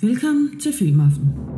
[0.00, 1.57] Velkommen til Filmaften.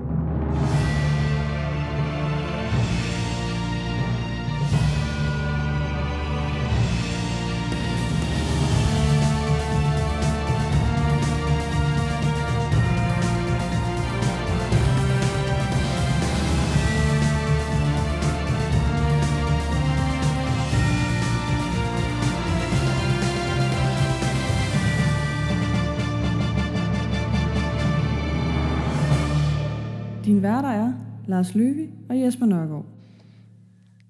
[30.41, 30.93] Din værter er
[31.27, 32.87] Lars Løvi og Jesper Nørgaard.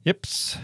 [0.07, 0.61] Jeps,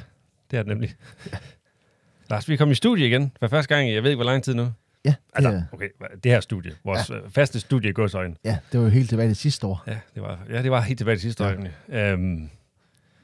[0.51, 0.95] det er det nemlig.
[2.30, 4.30] Lars, vi er kommet i studie igen for første gang i, jeg ved ikke, hvor
[4.30, 4.62] lang tid nu.
[5.05, 5.88] Ja, det, Altså, er, okay,
[6.24, 7.15] det her studie, vores ja.
[7.29, 8.37] faste studie i godsøjne.
[8.45, 9.84] ja, det var jo helt tilbage til sidste år.
[9.87, 11.55] Ja, det var, ja, det var helt tilbage til sidste Ja.
[11.55, 12.12] år.
[12.12, 12.51] Øhm,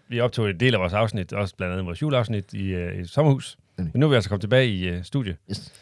[0.09, 3.07] vi optog en del af vores afsnit, også blandt andet vores juleafsnit i, uh, i
[3.07, 3.59] sommerhus.
[3.79, 3.93] Nemlig.
[3.95, 5.37] Men nu er vi altså kommet tilbage i uh, studie.
[5.51, 5.73] Yes.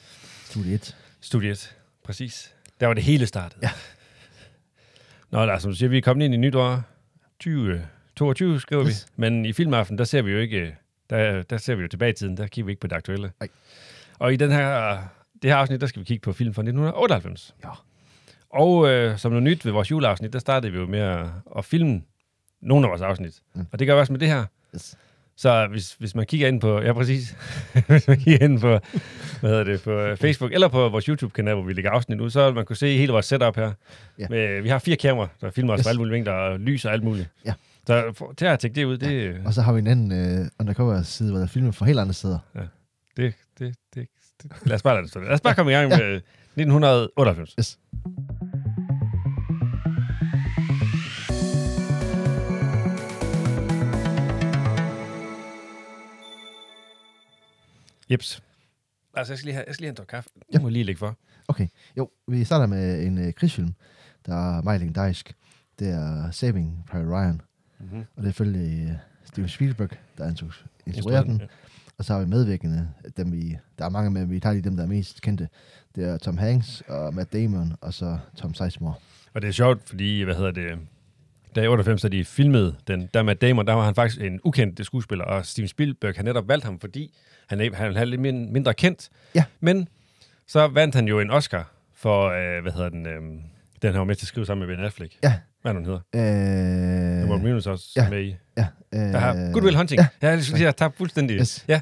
[0.44, 0.96] Studie 1.
[1.20, 2.54] Studiet, præcis.
[2.80, 3.58] Der var det hele startet.
[3.62, 3.70] Ja.
[5.30, 6.82] Nå, Lars, som du siger, vi er kommet ind i nytår
[7.40, 9.06] 2022, skriver Yes.
[9.08, 9.12] vi.
[9.20, 10.76] Men i filmaften, der ser vi jo ikke,
[11.10, 13.32] der, der ser vi jo tilbage i tiden, der kigger vi ikke på det aktuelle.
[13.40, 13.48] Nej.
[14.18, 14.98] Og i den her,
[15.42, 17.54] det her afsnit, der skal vi kigge på film fra 1998.
[17.64, 17.68] Ja.
[18.50, 21.64] Og øh, som noget nyt ved vores juleafsnit, der startede vi jo med at, at
[21.64, 22.02] filme
[22.60, 23.40] nogle af vores afsnit.
[23.54, 23.60] Mm.
[23.60, 23.66] Mm.
[23.72, 24.44] Og det gør vi også med det her.
[24.74, 24.96] Yes.
[25.40, 27.36] Så hvis, hvis man kigger ind på, ja præcis,
[27.88, 28.68] hvis man kigger ind på,
[29.40, 32.30] hvad hedder det, på øh, Facebook eller på vores YouTube-kanal, hvor vi lægger afsnit ud,
[32.30, 33.72] så vil man kunne se hele vores setup her.
[34.18, 34.26] Ja.
[34.30, 35.84] Med, vi har fire kameraer, der filmer os Yes.
[35.84, 37.28] på alle mulige vinkler og lys og alt muligt.
[37.46, 37.52] Ja.
[37.86, 41.30] Så til at tjekke det ud, det, Og så har vi en anden uh, undercover-side,
[41.30, 42.38] hvor der er filmet fra helt andre steder.
[43.16, 44.06] det, det, det,
[44.42, 45.20] det, lad os bare lade det stå.
[45.20, 46.20] Lad os bare komme i gang med
[46.56, 47.54] 1998.
[47.58, 47.78] Yes.
[58.10, 58.42] Jeps.
[59.14, 60.30] Altså, jeg skal lige have, jeg skal lige have en tår kaffe.
[60.36, 60.40] Ja.
[60.52, 61.18] Jeg må lige lægge for.
[61.48, 63.74] Okay, jo, vi starter med en uh, krigsfilm,
[64.26, 65.34] der er meget legendarisk.
[65.78, 67.40] Det er Saving Private Ryan,
[67.82, 67.98] Mm-hmm.
[67.98, 71.40] og det er selvfølgelig uh, Steven Spielberg, der instru- instruerer den.
[71.40, 71.46] Ja.
[71.98, 74.76] Og så har vi medvirkende, dem vi, der er mange med, vi tager lige dem,
[74.76, 75.48] der er mest kendte.
[75.94, 78.94] Det er Tom Hanks og Matt Damon, og så Tom Sizemore.
[79.34, 80.78] Og det er sjovt, fordi, hvad hedder det,
[81.54, 84.40] da i 98, da de filmede den, der med Damon, der var han faktisk en
[84.44, 87.14] ukendt skuespiller, og Steven Spielberg har netop valgt ham, fordi
[87.48, 89.08] han er, han er lidt min- mindre kendt.
[89.34, 89.44] Ja.
[89.60, 89.88] Men
[90.46, 93.20] så vandt han jo en Oscar for, øh, hvad hedder den, øh,
[93.82, 95.14] den her var med til at skrive sammen med Ben Affleck.
[95.22, 95.34] Ja.
[95.62, 96.00] Hvad den hedder?
[96.14, 96.20] Øh,
[97.20, 98.10] Øh, Robert Williams også ja.
[98.10, 98.36] med i.
[98.56, 100.00] ja, øh, Der har Good Will Hunting.
[100.00, 100.06] Ja.
[100.22, 101.36] Ja, jeg jeg tabte fuldstændig.
[101.40, 101.64] Yes.
[101.68, 101.80] Ja,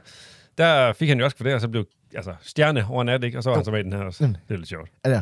[0.59, 3.39] der fik han jo også for det, og så blev altså, stjerne over nat, ikke?
[3.39, 4.27] Og så var han så med i den her også.
[4.27, 4.35] Mm.
[4.49, 4.91] Det er lidt sjovt.
[5.05, 5.21] Er der?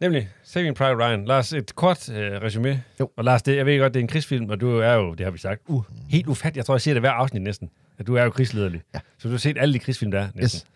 [0.00, 1.24] Nemlig Saving Private Ryan.
[1.24, 2.82] Lars, et kort øh, resume.
[3.00, 3.10] Jo.
[3.16, 5.26] Og Lars, det, jeg ved godt, det er en krigsfilm, og du er jo, det
[5.26, 6.56] har vi sagt, uh, helt ufatteligt.
[6.56, 8.82] Jeg tror, jeg siger det hver afsnit næsten, at du er jo krigslederlig.
[8.94, 8.98] Ja.
[9.18, 10.58] Så du har set alle de krigsfilm, der er næsten.
[10.58, 10.66] Yes.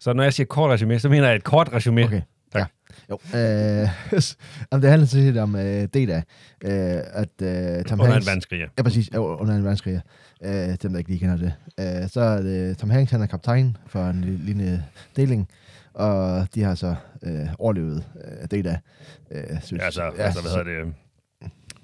[0.00, 2.04] Så når jeg siger kort resume, så mener jeg et kort resume.
[2.04, 2.20] Okay.
[2.52, 2.60] Tak.
[2.60, 2.66] Ja.
[3.10, 3.18] Jo.
[3.38, 3.88] Øh,
[4.72, 6.22] jamen, det handler sådan set om øh, D-Dag,
[6.64, 8.26] øh, at øh, Tom Under en Hanks...
[8.26, 8.66] verdenskrig, ja.
[8.78, 9.10] Ja, præcis.
[9.12, 10.00] Ja, under en verdenskrig.
[10.42, 10.70] ja.
[10.72, 11.52] Øh, dem, der ikke lige kender det.
[12.02, 14.84] Øh, så er det Tom Hanks, han er kaptajn for en li- lille
[15.16, 15.48] deling,
[15.94, 18.76] og de har så øh, overlevet øh, D-Dag.
[19.30, 20.94] Øh, synes, Ja, altså, altså, hvad hedder det,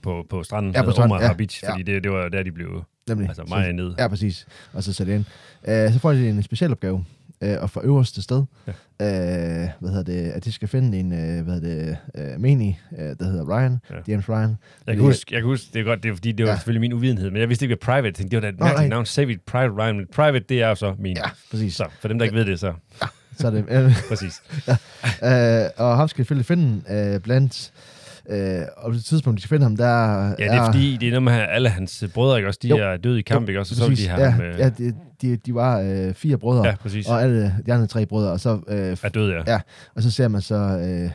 [0.02, 1.70] på, på stranden, Ja, på ja, stranden, Omaha ja, Beach, ja.
[1.72, 3.28] fordi det, det var der, de blev Nemlig.
[3.28, 3.94] altså, meget ned.
[3.98, 4.46] Ja, præcis.
[4.72, 5.24] Og så sætte ind.
[5.68, 7.04] Øh, så får de en specialopgave,
[7.42, 8.72] øh, og fra øverste sted, Ja.
[9.62, 12.80] øh, hvad hedder det, at de skal finde en, øh, hvad hedder det, øh, menig,
[12.98, 13.94] øh, der hedder Ryan, Ja.
[14.08, 14.40] James Ryan.
[14.40, 16.48] Jeg kan, Fordi- huske, jeg kan huske, det er godt, det er, fordi det var
[16.48, 16.52] Ja.
[16.52, 16.56] ja.
[16.58, 18.90] selvfølgelig min uvidenhed, men jeg vidste ikke, hvad private, tænkte, det var da et mærkeligt
[18.90, 21.16] navn, Save It Private Ryan, men private, det er jo så min.
[21.16, 21.74] Ja, præcis.
[21.74, 22.72] Så for dem, der ikke ved det, så
[23.38, 24.42] Så er det, øh, præcis.
[25.24, 26.82] øh, og ham skal selvfølgelig finde
[27.14, 27.70] øh, blandt,
[28.30, 31.06] øh, og på det tidspunkt, de skal finde ham, der Ja, det er fordi, det
[31.06, 32.60] er noget med alle hans brødre, ikke også?
[32.62, 32.76] De Jo.
[32.76, 33.72] er døde i kamp, Jo, ikke også?
[33.72, 34.04] Og så præcis.
[34.04, 37.06] de have ja, ham, øh, ja, de, de, de var øh, fire brødre, ja, præcis.
[37.08, 39.42] og alle de andre tre brødre, og så, øh, Er døde, ja.
[39.52, 39.60] Ja.
[39.94, 41.10] og så ser man så, øh,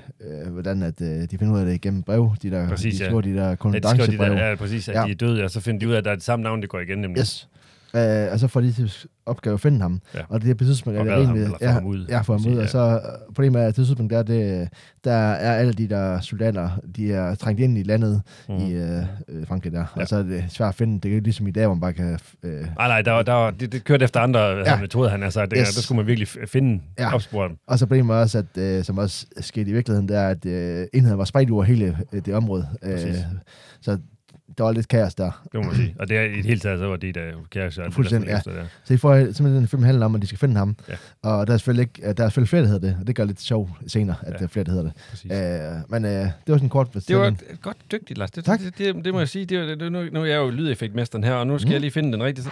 [0.45, 3.03] øh, hvordan at, øh, de finder ud af det gennem brev, de der, Præcis, de
[3.03, 3.05] ja.
[3.09, 3.55] skriver de der Ja, de
[3.89, 4.99] skriver de der, ja, præcis, at Ja.
[5.01, 5.05] ja.
[5.07, 6.61] de er døde, og så finder de ud af, at der er det samme navn,
[6.61, 7.19] det går igen, nemlig.
[7.21, 7.47] Yes.
[7.95, 8.93] Øh, og så får de til
[9.25, 10.01] opgave at finde ham.
[10.15, 10.19] Ja.
[10.29, 12.05] Og det er på tidspunkt, er det redde ham, ja, ham ud.
[12.09, 12.55] Ja, få ham ud.
[12.57, 12.61] ja.
[12.63, 14.69] Og så øh, problemet er, at det tidspunkt, der, er det,
[15.03, 18.55] der er alle de der soldater, de er trængt ind i landet mm.
[18.57, 19.85] i øh, øh, Frankrig der.
[19.95, 20.01] Ja.
[20.01, 20.99] Og så er det svært at finde.
[21.01, 22.19] Det er ikke ligesom i dag, hvor man bare kan...
[22.43, 24.57] Øh, Nej, nej, der, var- der, var- det, det kørte efter andre Ja.
[24.71, 24.79] ja.
[24.81, 25.51] metoder, han har sagt.
[25.51, 25.75] Det, Yes.
[25.75, 27.03] Der skulle man virkelig finde, Ja.
[27.03, 27.13] ja.
[27.13, 27.57] opspore dem.
[27.67, 30.85] og så problemet også, at, øh, som også skete i virkeligheden, det er, at øh,
[30.93, 32.67] enheden var spredt over hele øh, det område.
[32.83, 33.17] Øh, Præcis.
[33.81, 33.97] så
[34.57, 35.41] der var lidt kaos der.
[35.43, 35.95] Det må man sige.
[35.99, 37.79] Og det er i det hele taget, så var det der kæreste.
[37.79, 38.65] og det, der Fuldstændig, efter, der.
[38.83, 40.75] Så I får simpelthen en film handler om, at de skal finde ham.
[40.89, 40.93] Ja.
[41.21, 42.97] Og der er selvfølgelig, ikke, der er selvfølgelig flere, der hedder det.
[43.01, 44.37] Og det gør lidt sjovt senere, at Ja.
[44.37, 44.93] der er flere, der hedder det.
[45.09, 45.31] Præcis.
[45.31, 48.31] Øh, men øh, det var sådan en kort Det var et- godt dygtigt, Lars.
[48.31, 48.59] Det, Tak.
[48.59, 49.45] det, det, det må jeg sige.
[49.45, 51.71] Det, var- det, nu, nu er jeg jo lydeffektmesteren her, og nu skal mm.
[51.73, 52.49] jeg lige finde den rigtige.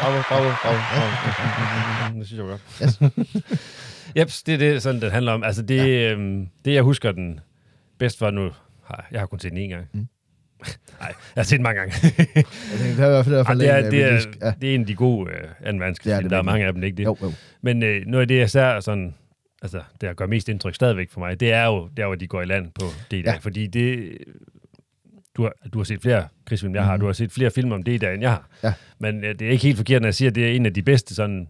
[0.00, 2.18] Bravo, bravo, bravo, bravo.
[2.18, 2.62] Det synes jeg var godt.
[2.82, 3.60] Yes.
[4.16, 5.42] Jeps, det er det, sådan, det handler om.
[5.44, 7.40] Altså, det, øhm, det jeg husker den
[7.98, 8.50] bedst for nu,
[8.84, 9.86] har, jeg har kun set den en gang.
[9.92, 10.06] Mm.
[11.00, 11.94] Nej, jeg har set mange gange.
[12.02, 12.14] Jeg
[12.78, 14.08] tænker, det er i hvert fald, i hvert Ej, fald det, er, en, det, er,
[14.10, 14.52] politisk- ja.
[14.60, 16.10] det er en af de gode øh, anden verdenskrig.
[16.10, 17.04] Det er det Der er mange af dem, ikke det?
[17.04, 17.32] Jo, jo.
[17.62, 19.14] Men øh, noget af det, jeg ser sådan,
[19.62, 22.26] altså, det der gør mest indtryk stadigvæk for mig, det er jo der, hvor de
[22.26, 23.30] går i land på det Ja.
[23.32, 23.36] ja.
[23.38, 24.18] Fordi det,
[25.36, 26.92] du har, du har set flere krigsfilm, jeg har.
[26.96, 27.00] Mhm.
[27.00, 28.48] Du har set flere film om det der, end jeg har.
[28.62, 28.72] Ja.
[28.98, 30.74] Men øh, det er ikke helt forkert, når jeg siger, at det er en af
[30.74, 31.48] de bedste sådan,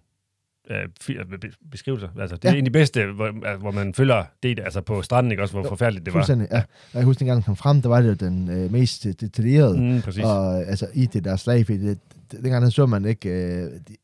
[1.70, 2.08] beskrivelser.
[2.20, 2.48] Altså, det Ja.
[2.48, 5.42] er en af de bedste, hvor, altså, hvor man følger det altså på stranden, ikke
[5.42, 6.20] også, hvor Jo, forfærdeligt det var.
[6.20, 6.56] Fuldstændig, ja.
[6.58, 6.64] Og
[6.94, 9.80] Jeg husker, dengang den kom frem, der var det jo den øh, mest detaljerede.
[9.80, 10.24] Mm, præcis.
[10.24, 11.98] Og altså i det der slag, fordi det,
[12.32, 13.96] det, dengang der så man ikke øh, de,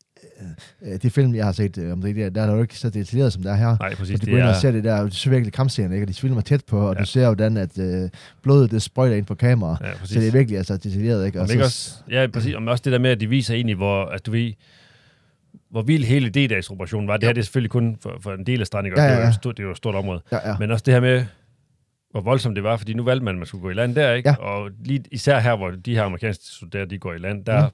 [0.81, 2.89] øh, de film, jeg har set øh, om det der, der er jo ikke så
[2.89, 3.77] detaljeret, som der er her.
[3.79, 4.07] Nej, præcis.
[4.07, 6.03] Så de Det går ind og er, ser det der, du ser virkelig kampscenen, ikke?
[6.03, 6.99] Og de filmer tæt på, og Ja.
[6.99, 8.09] du ser hvordan, at øh,
[8.43, 9.77] blodet det sprøjter ind på kamera.
[9.81, 10.13] ja, præcis.
[10.13, 11.41] Så det er virkelig altså detaljeret, ikke?
[11.41, 12.55] Om så, ikke også, ja, præcis.
[12.55, 14.53] Om også det der med, at de viser egentlig, hvor, at du ved,
[15.71, 17.17] hvor vild hele D-dags-operationen var.
[17.17, 18.93] Det her det er selvfølgelig kun for, for en del af stranden?
[18.93, 19.03] Ja, også?
[19.03, 19.27] ja, Det, er ja.
[19.29, 20.21] et stort, det er jo et stort område.
[20.31, 20.55] ja, ja.
[20.59, 21.25] Men også det her med,
[22.11, 24.13] hvor voldsomt det var, fordi nu valgte man, at man skulle gå i land der,
[24.13, 24.29] ikke?
[24.29, 24.35] Ja.
[24.35, 27.61] Og lige, især her, hvor de her amerikanske soldater, de går i land, der Ja.
[27.67, 27.71] mm.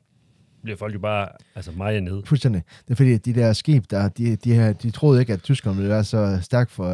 [0.63, 2.21] Bliver folk jo bare altså meget ned.
[2.25, 2.63] Fuldstændig.
[2.85, 5.41] Det er fordi, at de der skib, der, de, de, her, de troede ikke, at
[5.43, 6.89] tyskerne ville være så stærk for...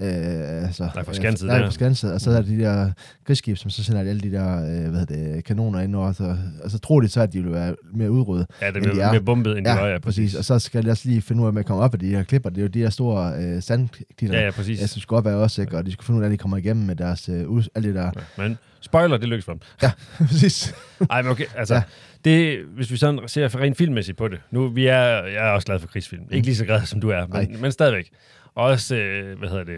[0.00, 1.66] Øh, altså, Nej, for skanset Øh, nej, der.
[1.66, 2.12] for skanset.
[2.12, 2.90] Og så er der de der
[3.24, 6.12] krigsskib, som så sender alle de der øh, hvad det, kanoner ind over.
[6.12, 8.46] Så, og så tror de så, at de vil være mere udryddet.
[8.62, 9.12] Ja, det End de er er.
[9.12, 10.34] mere bombet, end de var, Ja, præcis.
[10.34, 12.22] Og så skal de også lige finde ud af at komme op af de her
[12.22, 12.50] klipper.
[12.50, 14.80] Det er jo de her store øh, sandklitter, Ja, ja, præcis.
[14.80, 15.76] ja, som skal op af også, ikke?
[15.76, 17.28] og de skal finde ud af, at de kommer igennem med deres...
[17.28, 17.44] Øh,
[17.74, 18.10] alt det der.
[18.38, 19.60] Ja, Men spoiler, det lykkes for dem.
[20.28, 20.74] præcis.
[21.10, 21.80] Ej, men okay, altså, Ja.
[22.24, 22.30] ja.
[22.30, 25.50] det, hvis vi sådan ser for rent filmmæssigt på det, nu vi er, jeg er
[25.50, 26.22] også glad for krigsfilm.
[26.30, 28.10] Ikke lige så glad, som du er, men, men stadigvæk.
[28.54, 29.74] Og også, øh, hvad hedder det,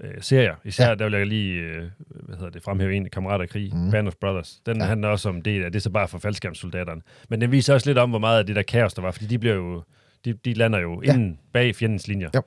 [0.00, 0.54] øh, serier.
[0.64, 0.88] Især, Ja.
[0.90, 0.94] ja.
[0.94, 3.90] der vil jeg lige, øh, hvad hedder det, fremhæve en, Kammerater i krig, mm.
[3.90, 4.60] Band of Brothers.
[4.66, 4.82] Den Ja.
[4.82, 4.88] ja.
[4.88, 7.00] handler også om det, det er så bare for faldskærmssoldaterne.
[7.28, 9.26] Men den viser også lidt om, hvor meget af det der kaos, der var, fordi
[9.26, 9.82] de bliver jo,
[10.24, 11.08] de, de lander jo Ja.
[11.10, 11.14] ja.
[11.14, 12.30] inden bag fjendens linjer.
[12.34, 12.40] Ja.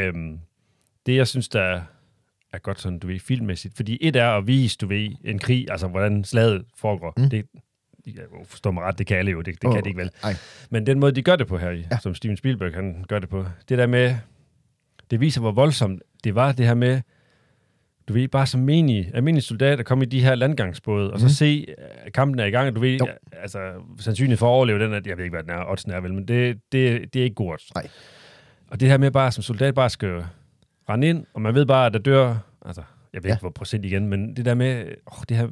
[0.00, 0.38] Øhm,
[1.06, 1.80] det, jeg synes, der
[2.52, 3.76] er godt sådan, du ved, filmmæssigt.
[3.76, 7.12] Fordi et er at vise, du ved, en krig, altså hvordan slaget foregår.
[7.16, 7.22] Mm.
[7.22, 7.30] Mm.
[7.30, 7.46] Det,
[8.06, 10.10] jeg forstår mig ret, det kan alle jo, det, det Åh, kan de ikke vel.
[10.24, 10.34] Ej.
[10.70, 11.98] Men den måde, de gør det på her, Ja.
[12.02, 14.14] som Steven Spielberg han gør det på, det der med,
[15.10, 17.00] det viser, hvor voldsomt det var, det her med,
[18.08, 21.24] du ved, bare som menig, almindelig soldat at komme i de her landgangsbåde, og så
[21.26, 21.30] Mhm.
[21.32, 21.66] se,
[22.04, 23.06] at kampen er i gang, og du ved, Jo.
[23.32, 26.00] altså, sandsynligt for at overleve den, at jeg ved ikke, hvad den er, oddsen er
[26.00, 27.74] vel, men det, det, det er ikke god odds.
[27.74, 27.88] Nej.
[28.70, 30.24] Og det her med bare som soldat bare skal
[30.88, 32.36] rende ind, og man ved bare, at der dør,
[32.66, 32.82] altså,
[33.12, 33.34] jeg ved Ja.
[33.34, 35.48] ikke, hvor procent igen, men det der med, åh, det her,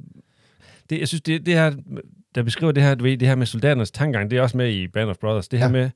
[0.90, 1.72] det, jeg synes, det, det her,
[2.34, 4.70] der beskriver det her, du ved, det her med soldaternes tankegang, det er også med
[4.72, 5.72] i Band of Brothers, det her Ja.
[5.72, 5.90] med,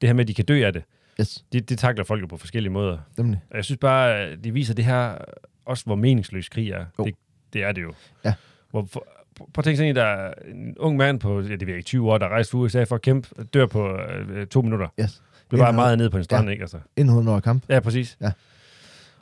[0.00, 0.82] det her med, at de kan dø af det,
[1.20, 2.98] Yes, det, det takler folk jo på forskellige måder.
[3.18, 3.40] nemlig.
[3.50, 5.18] Og jeg synes bare, at de viser det her,
[5.64, 6.84] også hvor meningsløs krig er.
[6.98, 7.04] Jo.
[7.04, 7.14] Det,
[7.52, 7.92] det er det jo.
[8.24, 8.34] Ja.
[8.70, 9.06] Hvor, for,
[9.36, 11.76] prøv at tænke sig ind, der er en ung mand på, ja, det ved jeg
[11.76, 14.88] ikke, 20 år, der rejser fra USA for at kæmpe, dør på øh, to minutter.
[15.00, 15.22] Yes.
[15.50, 16.52] Bare Inden- meget nede på en strand, Ja.
[16.52, 16.62] ikke?
[16.62, 16.78] Altså.
[16.96, 17.62] Inden hun når kamp.
[17.68, 18.16] Ja, præcis.
[18.20, 18.30] Ja.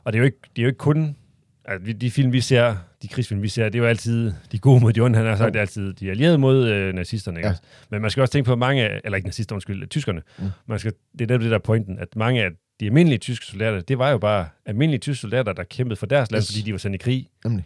[0.05, 1.17] Og det er jo ikke, det er jo ikke kun...
[1.65, 4.81] Altså, de film, vi ser, de krigsfilm, vi ser, det er jo altid de gode
[4.81, 5.17] mod de onde.
[5.19, 7.39] Han har sagt, det er altid de allierede mod øh, nazisterne.
[7.39, 7.49] Ikke?
[7.49, 7.55] Ja.
[7.91, 10.23] Men man skal også tænke på, mange, eller ikke nazister, undskyld, tyskerne.
[10.39, 10.45] Mm.
[10.67, 13.81] Man skal, det er det der er pointen, at mange af de almindelige tyske soldater,
[13.81, 16.49] det var jo bare almindelige tyske soldater, der kæmpede for deres land, Yes.
[16.53, 17.29] fordi de var sendt i krig.
[17.45, 17.65] Nemlig.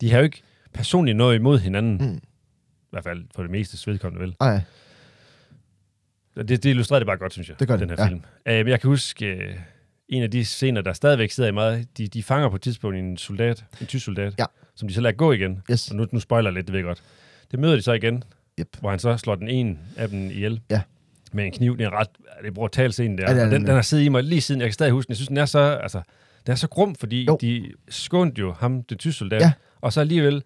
[0.00, 0.42] De har jo ikke
[0.74, 1.98] personligt noget imod hinanden.
[2.10, 2.16] Mm.
[2.16, 2.20] I
[2.90, 4.36] hvert fald for det meste svedkommende, vel?
[4.40, 4.60] Ej, Og
[6.36, 8.06] Det, det illustrerer det bare godt, synes jeg, Det gør den her ja.
[8.08, 8.22] film.
[8.66, 9.60] Uh, jeg kan huske uh,
[10.08, 11.86] en af de scener, der stadigvæk sidder i mig.
[11.98, 14.44] De, de fanger på et tidspunkt en soldat, en tysk soldat, Ja.
[14.74, 15.62] som de så lader gå igen.
[15.70, 15.90] yes.
[15.90, 17.02] Og nu, nu spoiler lidt, det ved jeg godt.
[17.50, 18.24] Det møder de så igen,
[18.60, 18.68] Yep.
[18.80, 20.60] hvor han så slår den ene af dem ihjel.
[20.70, 20.82] Ja.
[21.32, 21.78] Med en kniv.
[21.78, 22.08] Det er en ret
[22.42, 23.32] det er brutal scene der.
[23.32, 24.60] Ja, er og den, den, har siddet i mig lige siden.
[24.60, 25.12] Jeg kan stadig huske den.
[25.12, 26.00] Jeg synes, den er så, altså,
[26.46, 27.38] den er så grum, fordi jo.
[27.40, 29.40] de skånte jo ham, den tyske soldat.
[29.40, 29.52] Ja.
[29.80, 30.42] Og så alligevel,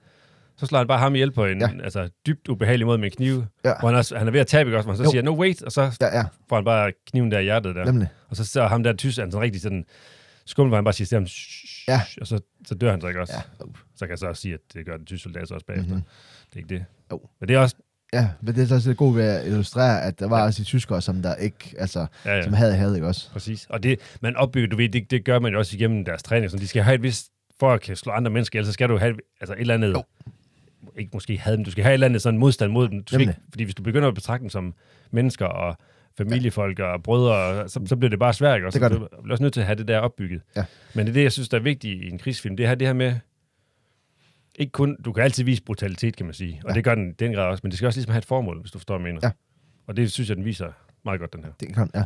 [0.60, 1.68] så slår han bare ham ihjel på en Ja.
[1.84, 3.44] altså, dybt ubehagelig måde med en kniv.
[3.64, 3.72] Ja.
[3.80, 4.84] Hvor han, også, han er ved at tabe, også?
[4.86, 5.10] Hvor han så Jo.
[5.10, 7.84] siger, no wait, og så Ja, ja, får han bare kniven der i hjertet der.
[7.84, 8.08] nemlig.
[8.28, 9.84] Og så ser ham der tysk, han sådan rigtig sådan
[10.46, 11.26] skummel, hvor han bare siger til ham,
[11.88, 12.00] Ja.
[12.20, 13.32] og så, så dør han så ikke også.
[13.36, 13.64] Ja.
[13.96, 15.94] Så kan jeg så også sige, at det gør den tyske soldat så også bagefter.
[15.94, 16.02] Mhm.
[16.50, 16.84] Det er ikke det.
[17.12, 17.20] Jo.
[17.40, 17.76] Men det er også,
[18.12, 20.64] Ja, men det er så også gode ved at illustrere, at der var også de
[20.64, 22.42] tyskere, som der ikke, altså, ja, ja.
[22.42, 23.30] som havde havde, ikke også?
[23.30, 23.66] Præcis.
[23.70, 26.50] Og det, man opbygger, du ved, det, det gør man jo også igennem deres træning.
[26.50, 27.26] Så de skal have et vist,
[27.60, 30.04] for at kan slå andre mennesker så skal du have altså et eller andet, Jo.
[30.99, 33.02] Ikke måske have dem, du skal have et eller andet sådan modstand mod dem.
[33.04, 34.75] Du skal ikke, fordi hvis du begynder at betragte dem som
[35.11, 35.76] mennesker og
[36.18, 38.66] familiefolk og brødre, og så, så bliver det bare svært, ikke?
[38.66, 38.78] også?
[38.78, 40.42] Det gør Så Du bliver også nødt til at have det der opbygget.
[40.56, 40.64] Ja.
[40.94, 42.56] Men det er det, jeg synes, der er vigtigt i en krigsfilm.
[42.56, 43.14] Det her, det her med,
[44.54, 46.61] ikke kun, du kan altid vise brutalitet, kan man sige.
[46.64, 46.75] Og Ja.
[46.75, 48.70] det gør den den grad også, men det skal også ligesom have et formål, hvis
[48.70, 49.28] du forstår, hvad jeg mener.
[49.28, 49.30] Ja.
[49.87, 50.73] Og det synes jeg, den viser
[51.04, 51.50] meget godt, den her.
[51.61, 52.04] Det kan, ja.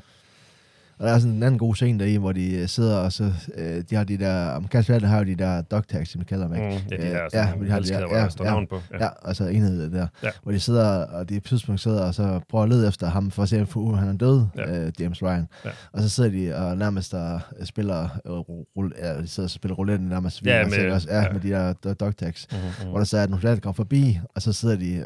[0.98, 3.32] Og der er sådan en anden god scene deri, hvor de øh, sidder, og så,
[3.54, 6.24] øh, de har de der, amerikanske soldater har jo de der dog tags, som de
[6.24, 6.66] kalder dem, ikke?
[6.66, 8.22] Mm, ja, de Øh, der, ja, ja, hvor de har de de der- der, ja,
[8.38, 8.50] der ja.
[8.50, 8.80] navn på.
[9.00, 10.06] Ja, altså enhed der, Ja.
[10.22, 10.30] ja.
[10.42, 13.30] hvor de sidder, og de på tidspunkt sidder, og så prøver at lede efter ham,
[13.30, 14.72] for at se, om han er død, Ja.
[14.74, 14.84] ja.
[14.86, 15.46] øh, James Ryan.
[15.64, 15.70] Ja.
[15.92, 19.74] Og så sidder de og nærmest der spiller, øh, rull, ja, de sidder og spiller
[19.76, 21.22] roulette nærmest, Ja, ja, med- også, ja, ja.
[21.22, 21.32] ja.
[21.32, 22.46] med de der dog- dog tags.
[22.52, 22.66] Mm-hmm.
[22.84, 22.88] Mm.
[22.88, 25.04] Hvor der så er nogle soldater, der kommer forbi, og så sidder de øh,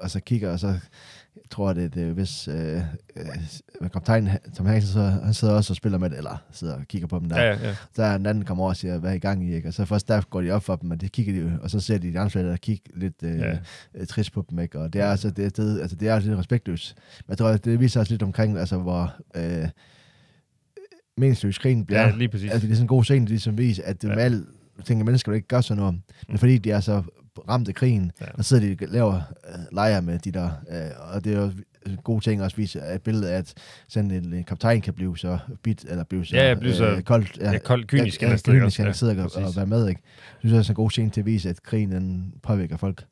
[0.00, 0.74] og så kigger, og så
[1.50, 2.76] tror det er hvis øh,
[3.16, 6.84] øh, kaptajnen Tom Hanks, så, han sidder også og spiller med det, eller sidder og
[6.88, 7.42] kigger på dem der.
[7.42, 7.74] Ja, ja.
[7.94, 9.68] Så er en anden kommer over og siger, hvad er I gang i, ikke?
[9.68, 11.80] Og så først der går de op for dem, og det kigger de og så
[11.80, 13.58] ser de de andre der kigger lidt øh, Ja.
[13.98, 14.04] ja.
[14.04, 14.78] trist på dem, ikke?
[14.80, 16.94] Og det er altså, det, det, altså, det er altså lidt respektløst.
[17.18, 19.68] Men jeg tror, det viser også lidt omkring, altså, hvor øh,
[21.16, 22.00] meningsløs krigen bliver.
[22.00, 22.50] Ja, lige præcis.
[22.50, 24.14] Altså, det er sådan en god scene, det som viser, at det Ja.
[24.14, 24.44] med alle
[24.84, 26.00] tænker, mennesker der ikke gør sådan noget.
[26.28, 27.02] Men fordi de er så
[27.48, 28.24] ramt af krigen, Ja.
[28.26, 28.30] ja.
[28.34, 29.14] og sidder de og laver
[29.48, 31.50] øh, lejre med de der, øh, og det er jo
[31.86, 33.54] en god ting også vise et billede af, at
[33.88, 37.02] sådan en, kaptajn kan blive så bit, eller blive så, Ja, ja, blive så- øh,
[37.02, 37.38] koldt.
[37.40, 38.22] Ja, kold, kynisk.
[38.22, 40.00] Ja, ja, kynisk, han Ja, kan sidde og, og være med, ikke?
[40.42, 43.04] Jeg synes det er en god scene til at vise, at krigen den påvirker folk.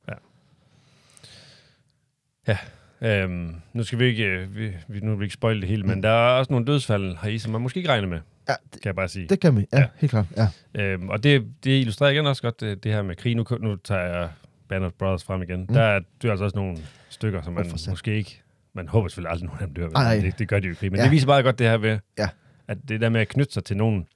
[3.05, 4.57] Øhm, nu skal vi ikke, øh,
[4.89, 7.29] vi, nu vil vi ikke spoil det hele, men der er også nogle dødsfald her
[7.29, 8.19] i, som man måske ikke regner med,
[8.49, 9.27] Ja, kan jeg bare sige.
[9.29, 9.83] Det kan vi, ja, Ja.
[9.83, 9.89] ja.
[9.97, 10.27] helt klart.
[10.37, 10.83] Ja.
[10.83, 13.35] Øhm, og det, det illustrerer igen også godt det, det her med krig.
[13.37, 14.29] Nu, nu tager jeg
[14.69, 15.61] Band of Brothers frem igen.
[15.61, 15.67] Mm.
[15.75, 17.93] Der er, der er altså også nogle stykker, som man satan.
[17.93, 18.43] måske ikke...
[18.75, 19.89] Man håber selvfølgelig aldrig, nogen af dem dør.
[19.89, 20.17] Ej.
[20.21, 20.91] Det, det gør de jo i krig.
[20.91, 21.05] Men Ja.
[21.05, 22.29] det viser bare godt det her ved, Ja.
[22.69, 24.07] at det der med at knytte sig til nogen,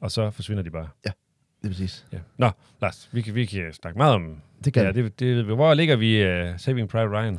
[0.00, 0.88] og så forsvinder de bare.
[1.04, 1.12] Det
[1.64, 2.06] er præcis.
[2.12, 2.18] Ja.
[2.38, 2.50] Nå,
[2.82, 4.36] Lars, vi kan, vi kan snakke meget om...
[4.64, 7.38] Det kan Ja, det, det, hvor ligger vi uh, Saving Private Ryan?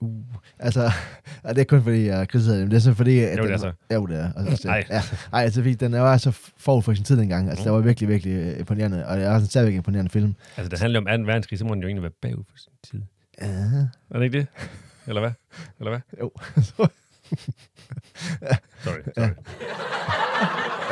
[0.00, 0.24] Uh,
[0.58, 0.90] altså,
[1.44, 2.70] ja, det er kun fordi, jeg kritiserer dem.
[2.70, 3.72] Det er så fordi, at Jo, det er så.
[3.94, 4.32] Jo, det er.
[4.36, 4.84] Altså, Ej.
[4.90, 5.02] Ja.
[5.32, 7.48] Ej, altså, fordi den var så forud for sin tid dengang.
[7.50, 7.64] Altså, Mm.
[7.64, 9.06] det var virkelig, virkelig øh, imponerende.
[9.06, 10.34] Og det er også en stadigvæk imponerende film.
[10.56, 11.10] Altså, det handler om 2.
[11.26, 13.02] verdenskrig, så må den jo egentlig være bagud for sin tid.
[13.40, 13.46] Ja.
[14.10, 14.46] Er det ikke det?
[15.06, 15.30] Eller hvad?
[15.80, 16.00] Eller hvad?
[16.20, 16.30] Jo.
[18.84, 19.28] Sorry, sorry.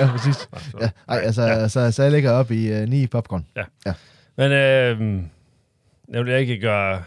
[0.00, 0.48] ja, præcis.
[0.52, 0.82] Nå, sorry.
[0.82, 1.68] Ja, ej, altså, ja.
[1.68, 3.46] Så, så jeg ligger op i uh, 9 popcorn.
[4.36, 5.22] Men øh,
[6.08, 7.02] jeg vil ikke gøre,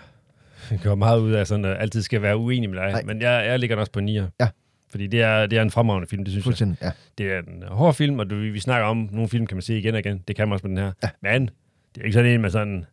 [0.83, 2.91] gøre meget ud af sådan, at jeg altid skal være uenig med dig.
[2.91, 3.03] Nej.
[3.05, 4.35] Men jeg, jeg ligger også på 9'er.
[4.39, 4.47] Ja.
[4.89, 6.75] Fordi det er, det er en fremragende film, det synes jeg.
[6.81, 6.91] Ja.
[7.17, 9.77] Det er en hård film, og du, vi snakker om, nogle film kan man se
[9.77, 10.23] igen og igen.
[10.27, 10.91] Det kan man også med den her.
[11.03, 11.09] Ja.
[11.21, 11.49] Men
[11.95, 12.85] det er ikke sådan en med sådan...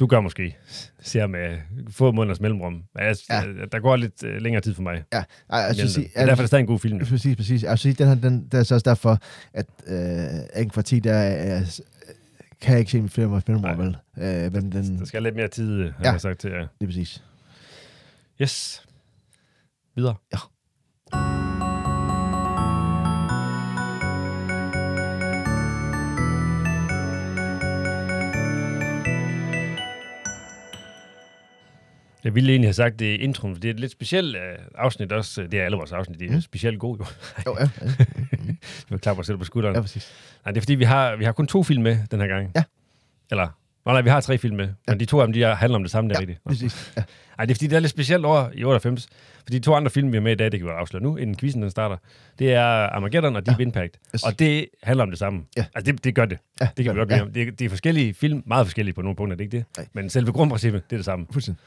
[0.00, 0.56] Du gør måske,
[1.00, 1.56] ser med
[1.90, 2.82] få måneders mellemrum.
[2.98, 3.34] Jeg, ja.
[3.34, 3.42] Ja.
[3.72, 5.02] Der går lidt uh, længere tid for mig.
[5.12, 6.98] Ja, ej, jeg synes, det er derfor, det er stadig en god film.
[6.98, 7.62] Præcis, præcis.
[7.62, 9.18] Jeg sige, den her, den, det er så også derfor,
[9.54, 11.66] at øh, for 10, der er, øh,
[12.60, 13.74] kan jeg ikke se min film og Nej.
[13.74, 13.96] vel.
[14.18, 16.10] Øh, men den, Der skal lidt mere tid, har Ja.
[16.12, 16.58] jeg sagt til jer.
[16.60, 17.24] det er præcis.
[18.42, 18.86] Yes.
[19.96, 20.14] Videre.
[20.32, 20.38] Ja.
[32.24, 34.42] Jeg ville egentlig have sagt det i introen, for det er et lidt specielt uh,
[34.74, 35.42] afsnit også.
[35.42, 36.34] Det er alle vores afsnit, de er mm.
[36.34, 36.40] Mm.
[36.40, 37.06] specielt gode jo.
[37.46, 37.86] Jo, ja, ja,
[38.48, 38.56] Jeg
[38.90, 39.74] vil klappe mig selv på skulderen.
[39.74, 39.82] ja, Ja.
[39.82, 40.12] præcis.
[40.44, 42.50] Nej, det er fordi, vi har, vi har kun to film med den her gang.
[42.56, 42.62] Ja.
[43.30, 43.46] Eller,
[43.86, 44.72] nå, nej, vi har tre film med, ja.
[44.92, 46.44] men de to af dem, de er- handler om det samme, det er Ja, rigtigt.
[46.44, 46.50] Nå.
[46.50, 46.92] præcis.
[46.96, 47.02] Ja.
[47.38, 49.08] Ej, det er fordi, det er lidt specielt over i 98.
[49.42, 51.16] Fordi de to andre film, vi har med i dag, det kan vi afsløre nu,
[51.16, 51.96] inden quizzen den starter,
[52.38, 53.62] det er Armageddon og Deep ja.
[53.62, 53.98] Impact.
[54.14, 54.22] Yes.
[54.22, 55.42] Og det handler om det samme.
[55.56, 55.64] Ja.
[55.74, 56.38] Altså, det, det gør det.
[56.60, 57.14] Ja, Det kan vi godt ja.
[57.16, 57.32] blive om.
[57.32, 59.64] Det, er- det er forskellige film, meget forskellige på nogle punkter, det er ikke det?
[59.78, 59.86] Nej.
[59.92, 61.26] Men selve grundprincippet, det er det samme.
[61.32, 61.62] Fuldstændig.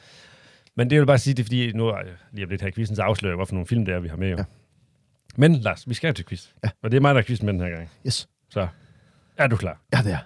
[0.78, 2.72] Men det vil bare sige, det er fordi, nu er lige om lidt her i
[2.72, 4.30] quizzen, så afslører jeg, hvorfor nogle film det er, vi har med.
[4.30, 4.38] Jo.
[4.38, 4.44] Ja.
[5.36, 6.48] Men Lars, vi skal jo til quiz.
[6.64, 6.70] Ja.
[6.82, 7.90] Og det er mig, der er quizzen med den her gang.
[8.08, 8.30] Yes.
[8.50, 8.68] Så
[9.38, 9.82] er du klar?
[9.94, 10.20] Ja, det er.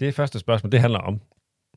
[0.00, 1.20] Det første spørgsmål, det handler om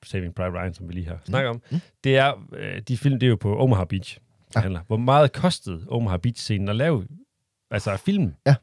[0.03, 1.62] Saving Private Ryan, som vi lige har snakket om.
[1.72, 1.79] Mm.
[2.03, 4.19] Det er, øh, de film, det er jo på Omaha Beach,
[4.55, 4.60] Ja.
[4.60, 4.81] handler.
[4.88, 7.07] Hvor meget kostede Omaha Beach-scenen at lave,
[7.72, 8.34] altså film?
[8.48, 8.55] Ja.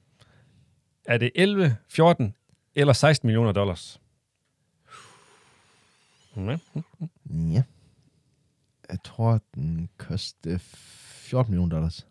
[1.04, 2.34] Er det 11, 14
[2.74, 4.00] eller 16 millioner dollars?
[6.34, 6.58] Mm.
[7.52, 7.62] Ja.
[8.92, 12.06] Jeg tror, den kostede 14 millioner dollars.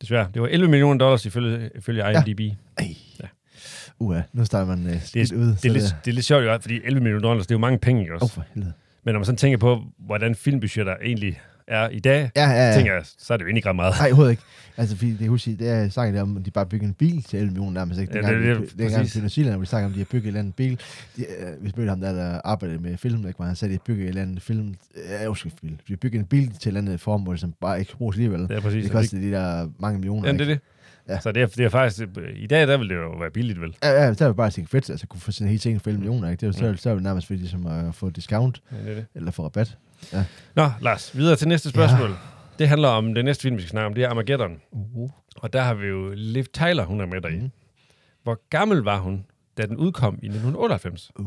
[0.00, 0.28] Desværre.
[0.34, 2.40] Det var 11 millioner dollars ifølge, ifølge IMDb.
[2.40, 2.54] Ja.
[2.78, 2.96] Ej.
[3.22, 3.26] Ja.
[3.98, 5.46] Uha, nu starter man uh, Det, skidt ud.
[5.46, 7.60] det, er lidt, det er lidt sjovt, jo, fordi 11 millioner dollars, det er jo
[7.60, 8.24] mange penge, også?
[8.24, 8.72] oh, for helvede.
[9.04, 12.74] Men når man sådan tænker på, hvordan filmbudgetter egentlig er i dag, Ja, ja, ja.
[12.76, 13.94] tænker jeg, så er det jo egentlig ikke ret meget.
[13.98, 14.42] Nej, overhovedet ikke.
[14.76, 17.36] Altså, fordi det, husker, det er sagt om, at de bare bygger en bil til
[17.38, 18.00] 11 millioner nærmest.
[18.00, 18.12] Ikke?
[18.12, 19.94] Ja, Dengang, det er de- det, dengang i New Zealand, hvor vi snakker om, at
[19.94, 20.80] de har bygget en eller anden bil.
[21.16, 23.36] De, øh, vi spurgte ham der, der arbejdede med film, ikke?
[23.36, 24.74] hvor han sagde, at de har bygget en eller anden film.
[24.96, 25.70] Øh, undskyld, bil.
[25.70, 28.40] De har bygget en bil til en eller anden formål, som bare ikke bruges alligevel.
[28.40, 28.82] Det er præcis.
[28.84, 30.26] Det koster de der mange millioner.
[30.28, 30.60] Jamen, det er det.
[31.08, 31.12] Ja.
[31.14, 31.20] Ja.
[31.20, 32.02] Så det er, det er faktisk,
[32.36, 33.76] i dag der vil det jo være billigt, vel?
[33.82, 35.90] Ja, ja, der er jo bare tænkt fedt, altså kunne få en helt ting for
[35.90, 36.40] 11 millioner, ikke?
[36.40, 36.76] Det er jo så, Mm.
[36.76, 39.06] så er det nærmest fordi, som at få discount, Ja, det det.
[39.14, 39.76] eller få rabat.
[40.54, 42.10] Nå, Lars, videre til næste spørgsmål.
[42.10, 42.16] Ja.
[42.58, 44.60] Det handler om det næste film, vi skal snakke om, det er Armageddon.
[44.72, 45.10] Uh.
[45.36, 47.36] Og der har vi jo Liv Tyler, hun er med deri.
[47.36, 47.42] Mm.
[47.42, 47.50] Mhm.
[48.22, 51.10] Hvor gammel var hun, da den udkom i 1998?
[51.16, 51.26] Uh.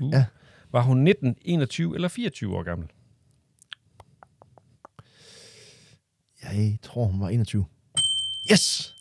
[0.00, 0.12] Uh.
[0.12, 0.24] Ja.
[0.72, 2.88] Var hun 19, 21 eller 24 år gammel?
[6.42, 7.64] Jeg tror, hun var 21.
[8.52, 8.95] Yes!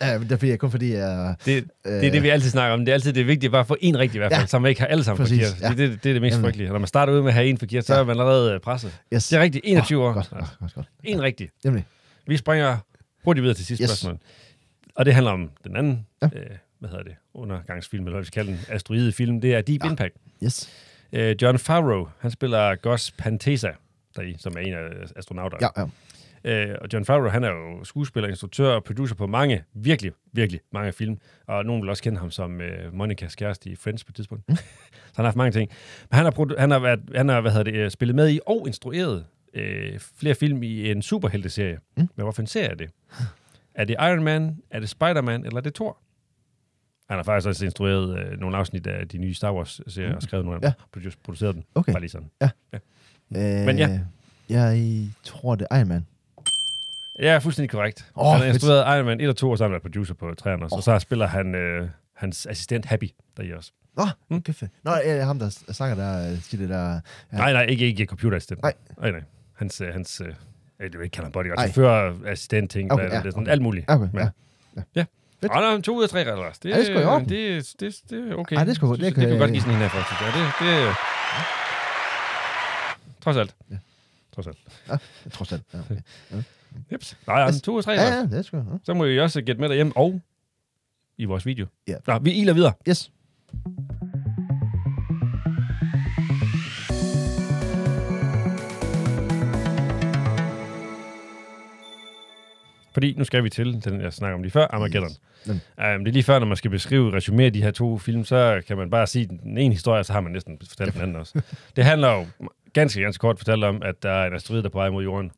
[0.00, 1.34] Ja, men det er kun fordi, jeg...
[1.44, 2.80] Det, det er det, vi altid snakker om.
[2.84, 4.46] Det er altid det vigtige, bare at få en rigtig i hvert fald, Ja.
[4.46, 5.62] så man ikke har alle sammen Præcis, forkert.
[5.62, 5.68] ja.
[5.68, 6.44] Det, det, det er det mest Jamen.
[6.44, 6.70] frygtelige.
[6.70, 8.00] Når man starter ud med at have en forkert, så Ja.
[8.00, 8.98] er man allerede øh, presset.
[9.14, 9.28] Yes.
[9.28, 9.64] Det er rigtigt.
[9.68, 10.12] 21 år.
[10.12, 10.86] Godt, godt, godt, godt.
[11.04, 11.48] En rigtig.
[11.64, 11.84] Nemlig.
[12.26, 12.76] Vi springer
[13.24, 13.90] hurtigt videre til sidste Yes.
[13.90, 14.18] spørgsmål.
[14.94, 16.26] Og det handler om den anden, Ja.
[16.26, 16.46] øh,
[16.78, 19.40] hvad hedder det, undergangsfilm, eller hvad vi skal kalde den, asteroidefilm.
[19.40, 19.90] Det er Deep Ja.
[19.90, 20.14] Impact.
[20.44, 20.68] Yes.
[21.12, 23.70] Øh, John Favreau, han spiller Gus Pantesa
[24.16, 24.78] deri, som er en af
[25.16, 25.56] astronauter.
[25.60, 25.86] Ja, ja.
[26.46, 30.60] Øh, og John Favreau, han er jo skuespiller, instruktør og producer på mange, virkelig, virkelig
[30.72, 31.18] mange film.
[31.46, 34.48] Og nogen vil også kende ham som øh, Monikas kæreste i Friends på et tidspunkt.
[34.48, 34.56] Mm.
[35.12, 35.70] så han har haft mange ting.
[36.10, 38.40] Men han har, han har, været, han har hvad hedder det, øh, spillet med i
[38.46, 41.78] og instrueret øh, flere film i en superhelteserie.
[41.96, 42.08] Mm.
[42.16, 42.90] Men hvorfor en serie er det?
[43.74, 45.98] Er det Iron Man, er det Spider-Man, eller er det Thor?
[47.08, 50.44] Han har faktisk også instrueret øh, nogle afsnit af de nye Star Wars-serier og skrevet
[50.44, 50.68] nogle af dem.
[50.68, 50.72] Ja.
[50.92, 51.62] Produce, produceret dem.
[51.74, 51.92] Okay.
[51.92, 52.30] Bare lige sådan.
[53.36, 54.00] Øh, Men ja.
[54.48, 56.06] Jeg tror, det er Iron Man.
[57.18, 58.10] Ja, fuldstændig korrekt.
[58.14, 58.54] Oh, han har fedt.
[58.54, 60.74] instrueret Iron Man 1 og 2, og så har han været producer på 3'erne også.
[60.74, 60.76] Oh.
[60.76, 63.72] Og så spiller han øh, hans assistent Happy deri også.
[63.96, 64.36] Nå, Mm.
[64.36, 64.42] mm.
[64.42, 64.62] kæft.
[64.82, 66.92] Nå, ja, ham, der snakker der, øh, siger det der...
[67.32, 67.36] Ja.
[67.36, 68.62] Nej, nej, ikke, ikke computerassistent.
[68.62, 68.72] Nej.
[69.00, 69.20] nej, nej.
[69.54, 70.34] Hans, øh, hans øh, jeg
[70.92, 71.70] vil ikke kalde ham bodyguard, Nej.
[71.72, 73.52] chauffør, assistent ting, Okay, okay, ja, det er sådan okay.
[73.52, 73.90] alt muligt.
[73.90, 74.20] Okay, Men-
[74.76, 74.82] ja.
[74.94, 75.04] Ja.
[75.40, 75.52] Fedt.
[75.52, 76.34] Der er to ud af tre regler.
[76.62, 77.28] Det, Ja, det er sgu i orden.
[77.28, 78.56] Det, det, det, er okay.
[78.56, 80.20] Ej, det er sgu- det det kan jeg- godt give sådan en her, faktisk.
[80.20, 80.94] Ja, det, det,
[83.24, 83.54] Trods alt.
[83.70, 83.76] Ja.
[84.34, 84.58] Trods alt.
[85.24, 85.60] Jeg tror selv.
[85.74, 85.96] Ja, okay.
[86.92, 87.18] Jeps.
[87.26, 88.56] Nej, ja, to af tre ja, ja, det er sgu.
[88.56, 88.62] Ja.
[88.84, 90.20] Så må I også gætte med derhjemme og
[91.18, 91.66] i vores video.
[91.88, 91.94] Ja.
[92.06, 92.72] Nå, vi iler videre.
[92.88, 93.10] Yes.
[102.96, 105.10] Fordi nu skal vi til den, jeg snakker om lige før, Armageddon.
[105.10, 105.50] Yes.
[105.50, 108.62] Um, det er lige før, når man skal beskrive, resumere de her to film, så
[108.66, 111.42] kan man bare sige den ene historie, så har man næsten fortalt den anden også.
[111.76, 112.26] Det handler jo
[112.72, 115.02] ganske, ganske kort fortalt om, at der er en asteroide, der er på vej mod
[115.02, 115.30] jorden,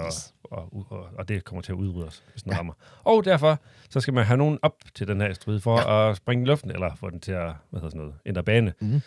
[0.00, 0.34] for, Yes.
[0.44, 2.58] og, og, og, det kommer til at udrydde os, hvis den ja.
[2.58, 2.72] rammer.
[3.04, 3.60] Og derfor,
[3.90, 6.10] så skal man have nogen op til den her asteroide for ja.
[6.10, 8.72] at springe i luften, eller få den til at, hvad hedder sådan noget, ændre bane.
[8.80, 9.00] Mhm.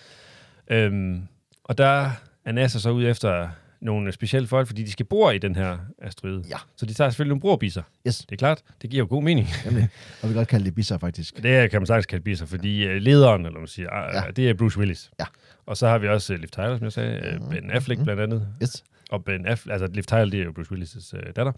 [0.72, 1.28] Øhm,
[1.64, 2.12] og der
[2.46, 3.50] er NASA så ude efter
[3.82, 6.44] nogle specielle folk, fordi de skal bore i den her asteroide.
[6.50, 6.58] Ja.
[6.76, 7.84] Så de tager selvfølgelig nogle borbiser.
[8.08, 8.18] Yes.
[8.18, 9.48] Det er klart, det giver jo god mening.
[9.66, 9.84] Nemlig.
[10.22, 11.44] Og vi kan godt kalde det bisser, faktisk.
[11.44, 14.16] Det kan man sagtens kalde biser, fordi øh, lederen, eller man siger, Ja.
[14.26, 14.32] ja.
[14.32, 15.12] det er Bruce Willis.
[15.20, 15.26] Ja.
[15.66, 17.50] Og så har vi også uh, Liv Tyler, som jeg sagde, Mhm.
[17.50, 18.04] Ben Affleck Mhm.
[18.06, 18.48] blandt andet.
[18.64, 18.84] Yes.
[19.10, 21.52] Og Ben Affleck, altså Liv Tyler, det er jo Bruce Willis' uh, datter.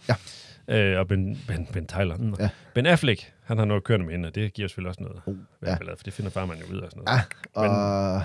[0.68, 0.94] Ja.
[0.94, 2.18] Uh, og Ben, ben, ben Tyler.
[2.18, 2.36] Mm.
[2.40, 2.50] Ja.
[2.74, 5.22] Ben Affleck, han har noget kørende med hende, og det giver selvfølgelig også noget.
[5.26, 5.70] Oh, Ja.
[5.70, 5.94] ja.
[5.94, 7.20] For det finder farmand jo ud af sådan noget.
[7.56, 8.24] Ja, og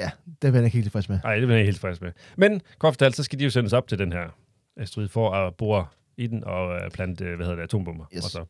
[0.00, 0.10] ja,
[0.42, 1.18] det er jeg ikke helt tilfreds med.
[1.24, 2.12] Nej, det bliver jeg helt tilfreds med.
[2.36, 4.28] Men kort fortalt, så skal de jo sendes op til den her
[4.76, 8.04] asteroide for at bore i den og uh, plante, øh, hvad hedder det, atombomber.
[8.16, 8.24] Yes.
[8.24, 8.44] Og så,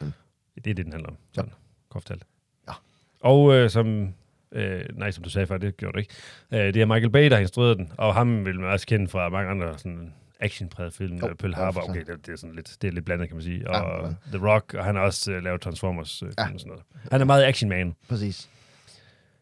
[0.00, 0.12] Mm.
[0.64, 1.16] det er det, den handler om.
[1.32, 1.52] Sådan,
[1.88, 2.22] kort fortalt.
[2.68, 2.72] Ja.
[3.20, 4.14] Og øh, som,
[4.56, 6.14] øh, nej, som du sagde før, det gjorde du ikke.
[6.52, 9.08] Øh, det er Michael Bay, der har instrueret den, og ham vil man også kende
[9.08, 11.16] fra mange andre sådan actionpræget film.
[11.16, 13.36] Jo, Pearl ja, Harbor, okay, det, det, er sådan lidt, det er lidt blandet, kan
[13.36, 13.58] man sige.
[13.60, 14.38] Ja, Og ja.
[14.38, 16.44] The Rock, og han har også øh, lavet Transformers film Ja.
[16.54, 16.82] og sådan noget.
[17.12, 17.94] Han er meget action man.
[18.08, 18.48] Præcis.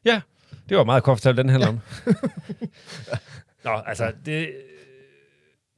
[0.05, 0.21] Ja,
[0.69, 1.81] det var meget kort fortalt, den handler om.
[3.65, 4.49] Nå, altså, det...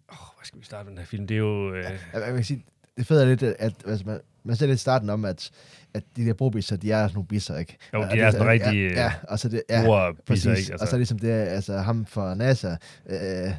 [0.08, 1.26] Oh, hvad skal vi starte med den her film?
[1.26, 1.74] Det er jo...
[1.74, 2.64] Øh, Ja, Man kan sige,
[2.96, 5.50] det fede er lidt, at altså, man, man ser lidt i starten om, at,
[5.94, 7.76] at de der brobisser, de er sådan nogle bisser, ikke?
[7.94, 10.44] Jo, Og de er sådan ja, rigtige, Ja, og så det, ja, ja, præcis.
[10.44, 10.56] ikke?
[10.58, 10.76] Altså.
[10.80, 12.68] Og så ligesom det, altså ham fra NASA,
[13.10, 13.16] øh,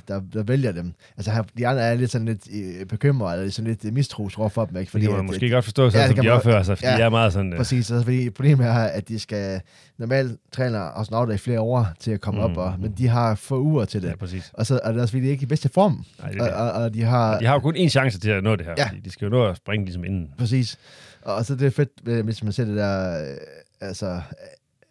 [0.07, 0.93] der, der vælger dem.
[1.17, 2.47] Altså de andre er lidt sådan lidt
[2.79, 4.91] øh, bekymrede, eller sådan lidt mistros overfor dem, ikke?
[4.91, 6.87] fordi det kan man at- måske godt forstå, sådan, Ja, som de opfører sig, fordi
[6.89, 7.51] ja, de er meget sådan...
[7.53, 9.61] Øh, Præcis, altså, fordi problemet er, at de skal
[9.97, 12.45] normalt træne astronauter i flere år til at komme Mm.
[12.51, 14.07] op, og, men de har få uger til det.
[14.09, 14.51] ja, præcis.
[14.53, 16.05] Og så er det også, fordi de er ikke i bedste form.
[16.19, 16.59] Nej, det Og, er det.
[16.61, 17.39] og, og de har...
[17.39, 18.87] De har jo kun én chance til at nå det her, Ja.
[18.87, 20.29] fordi de skal jo nå at springe ligesom inden.
[20.37, 20.76] Præcis.
[21.21, 23.37] Og, så det er fedt, øh, hvis man ser det der, øh,
[23.81, 24.21] altså,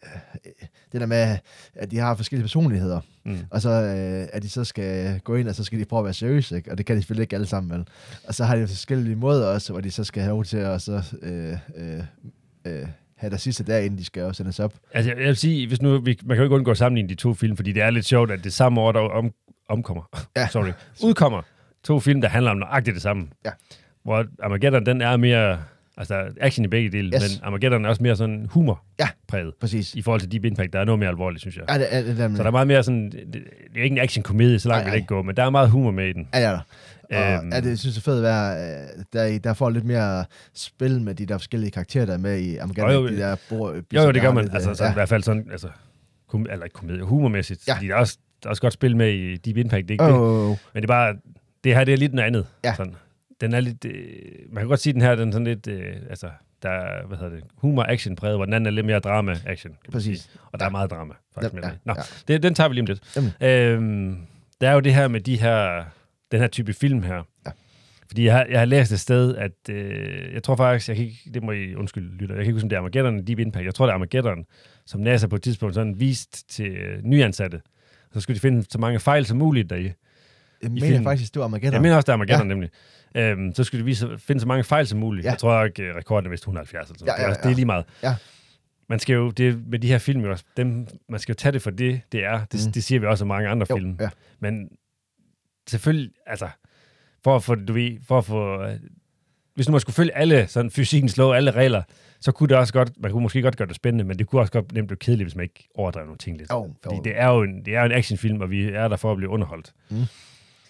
[0.05, 0.51] øh,
[0.92, 1.38] det der med,
[1.75, 3.38] at de har forskellige personligheder, Mm.
[3.51, 6.05] og så øh, at de så skal gå ind, og så skal de prøve at
[6.05, 6.70] være seriøse, ikke?
[6.70, 7.87] og det kan de selvfølgelig ikke alle sammen, vel?
[8.29, 10.83] Og så har de forskellige måder også, hvor de så skal have lov til at
[10.83, 12.03] så, øh, øh,
[12.64, 14.75] øh, have der sidste dag, inden de skal også sendes op.
[14.94, 17.09] Altså, jeg jeg vil sige, hvis nu, vi, man kan jo ikke undgå at sammenligne
[17.09, 19.31] de to film, fordi det er lidt sjovt, at det samme år, der om,
[19.68, 20.49] omkommer, Ja.
[20.53, 20.72] sorry,
[21.03, 21.42] udkommer
[21.85, 23.29] to film, der handler om nøjagtigt det samme.
[23.44, 23.51] Ja.
[24.05, 25.59] Hvor Armageddon, den er mere,
[25.97, 27.23] altså der er action i begge dele, Yes.
[27.23, 29.09] men Armageddon er også mere sådan humor Ja.
[29.29, 29.53] præget.
[29.61, 29.95] Præcis.
[29.95, 31.65] I forhold til Deep Impact, der er noget mere alvorligt, synes jeg.
[31.69, 33.95] Ja, det, er, det, er, Så der er meget mere sådan, det, det er ikke
[33.97, 36.13] en action-komedie, så langt vil det ikke gå, men der er meget humor med i
[36.13, 36.29] den.
[36.35, 36.59] Ja, er der.
[37.11, 37.53] Og Øhm.
[37.53, 41.01] ja, det synes jeg er fedt at være, øh, der, der får lidt mere spil
[41.01, 42.93] med de der forskellige karakterer, der er med i Armageddon.
[42.93, 43.09] Jo, jo.
[43.09, 44.51] de der bor, Jo, jo, det gør man.
[44.53, 44.91] Altså, så ja.
[44.91, 45.69] i hvert fald sådan, altså,
[46.29, 47.69] kom, eller komedie, humormæssigt.
[47.69, 47.73] Ja.
[47.73, 47.77] Ja.
[47.77, 49.93] Fordi der er, også, der er også godt spil med i Deep Impact, det er
[49.95, 50.19] ikke Oh, det.
[50.45, 50.57] oh, oh.
[50.75, 51.15] Men det er bare,
[51.65, 52.47] det her det er lidt noget andet.
[52.65, 52.75] Ja.
[52.75, 52.95] Sådan.
[53.40, 53.92] Den er lidt, øh,
[54.53, 56.31] man kan godt sige, den her den er sådan lidt, øh, altså,
[56.62, 59.77] der er, hvad hedder det, humor-action præget, hvor den anden er lidt mere drama-action.
[59.92, 60.20] Præcis.
[60.20, 60.38] sige.
[60.53, 61.55] Og der er meget drama, faktisk.
[61.55, 61.75] Ja, med ja.
[61.85, 62.03] Nå, ja.
[62.29, 63.16] det, den tager vi lige om lidt.
[63.16, 63.33] Jamen.
[63.40, 64.27] Øhm,
[64.61, 65.85] der er jo det her med de her,
[66.33, 67.51] den her type film her, Ja.
[68.09, 71.05] Fordi jeg har, jeg har læst et sted, at øh, jeg tror faktisk, jeg kan
[71.05, 73.38] ikke, det må I undskylde, lytter, jeg kan ikke huske, om det er Armageddon Deep
[73.38, 73.64] Impact.
[73.64, 74.44] Jeg tror, det er Armageddon,
[74.87, 77.61] som NASA på et tidspunkt sådan vist til øh, nyansatte.
[78.12, 79.83] Så skulle de finde så mange fejl som muligt deri.
[79.83, 81.05] Jeg mener filmen.
[81.05, 81.72] faktisk, det var Armageddon.
[81.72, 82.49] Jeg mener også, det er Armageddon ja.
[82.49, 82.70] nemlig.
[83.17, 85.25] Øhm, så skulle de vise, finde så mange fejl som muligt.
[85.25, 85.29] Ja.
[85.29, 85.33] Ja.
[85.33, 87.23] Jeg tror ikke, øh, rekorden er vist 170 eller sådan Ja, noget.
[87.23, 87.49] ja, Det, er, ja.
[87.49, 87.85] det er lige meget.
[88.03, 88.15] Ja.
[88.89, 91.63] Man skal jo, det, med de her film, også, dem, man skal jo tage det
[91.63, 92.45] for det, det er.
[92.45, 92.73] Det, Mm.
[92.73, 93.97] det siger vi også om mange andre Jo, film.
[94.01, 94.09] ja.
[94.41, 94.69] Men
[95.69, 96.49] selvfølgelig, altså,
[97.25, 98.75] for at få, du ved, for at få, øh,
[99.55, 101.83] hvis nu man skulle følge alle sådan fysikkens lov, alle regler,
[102.21, 104.41] så kunne det også godt, man kunne måske godt gøre det spændende, men det kunne
[104.41, 106.51] også godt nemt blive kedeligt, hvis man ikke overdrev nogle ting lidt.
[106.51, 107.03] Jo, Fordi jo.
[107.03, 109.17] det er jo en, det er jo en actionfilm, og vi er der for at
[109.17, 109.73] blive underholdt.
[109.91, 110.03] Mm.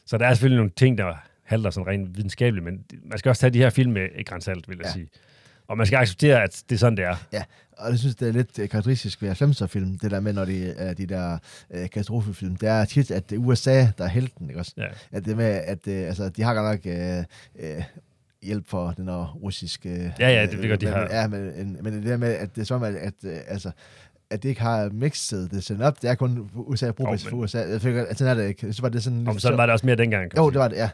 [0.07, 1.15] Så der er selvfølgelig nogle ting, der
[1.47, 4.27] halter sådan rent videnskabeligt, men det- man skal også tage de her film med et
[4.27, 4.93] grænsalt, vil jeg Ja.
[4.93, 5.09] sige.
[5.69, 7.17] Og man skal acceptere, at det er sådan, det er.
[7.33, 7.43] Ja,
[7.79, 10.71] og jeg synes, det er lidt øh, karakteristisk ved 90'er-film, det der med, når de
[10.71, 11.39] er de der
[11.71, 14.73] øh, katastrofefilm, det er tit, at det er USA, der er helten, ikke også?
[14.77, 14.87] Ja.
[15.13, 17.25] At det med, at øh, altså, de har godt nok øh,
[17.77, 17.83] øh,
[18.43, 19.89] hjælp for den her russiske...
[19.91, 21.09] Øh, Ja, ja, det er godt, de men, har.
[21.11, 23.71] Ja, men, en- men det der med, at det er som, at, at øh, altså,
[24.31, 27.37] at det ikke har mixet det sådan op, det er kun USA, brugpris Jo, for
[27.37, 27.59] men- USA.
[27.59, 28.73] Jeg føler, at sådan er det ikke.
[28.73, 30.31] Så var det sådan Om sådan var det også mere dengang.
[30.31, 30.91] kan Jo, det var det, ja.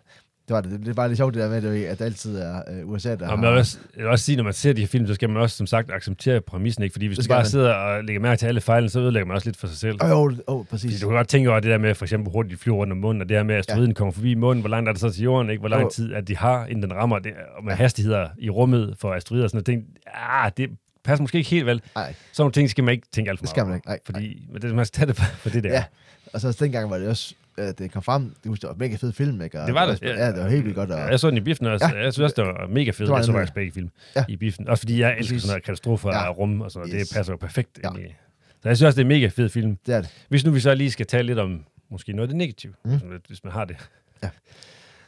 [0.48, 0.87] Det var det.
[0.87, 3.38] Det, var lidt sjovt, det der med, at det altid er øh, USA, der Og
[3.38, 5.31] man vil også, jeg vil også sige, når man ser de her film, så skal
[5.31, 6.92] man også, som sagt, acceptere præmissen, ikke?
[6.92, 7.46] Fordi hvis du bare man.
[7.46, 9.98] sidder og lægger mærke til alle fejlene, så ødelægger man også lidt for sig selv.
[10.09, 11.00] Jo, oh, Fordi præcis.
[11.00, 12.98] du kan godt tænke over det der med, for eksempel, hurtigt de flyver rundt om
[12.98, 13.94] munden, og det her med, at asteroiden ja.
[13.94, 15.61] kommer forbi munden, hvor langt er det så til jorden, ikke?
[15.61, 18.96] hvor lang tid at de har, inden den rammer, det, og med hastigheder i rummet
[18.98, 19.85] for asteroider og sådan noget.
[20.14, 20.70] Ah, det
[21.05, 21.83] passer måske ikke helt vel.
[21.94, 23.88] Nej, Sådan nogle ting skal man ikke tænke alt for det skal meget man ikke.
[23.88, 23.98] Nej.
[24.07, 25.72] Fordi men det, man skal tage det for, for det der.
[25.72, 25.85] Ja.
[26.33, 28.97] Og så dengang var det også, at det kom frem, det, det var en mega
[28.97, 29.61] fed film, ikke?
[29.61, 30.03] Og Det var det.
[30.03, 30.91] Ja, det var helt vildt godt.
[30.91, 31.87] Og, jeg så den i biffen også.
[31.95, 32.03] Ja.
[32.03, 32.99] Jeg synes også, det var mega fedt.
[32.99, 34.25] Det var Jeg så faktisk begge film Ja.
[34.29, 34.69] i biffen.
[34.69, 36.27] Også fordi jeg elsker sådan noget katastrofer Ja.
[36.27, 36.88] af rum og sådan.
[36.95, 37.09] Yes.
[37.09, 37.88] Det passer jo perfekt Ja.
[37.91, 38.15] ind i.
[38.62, 39.77] Så jeg synes også, det er en mega fed film.
[39.87, 40.25] det er det.
[40.29, 43.01] Hvis nu vi så lige skal tale lidt om måske noget af det negative, Mm.
[43.29, 43.77] hvis man har det.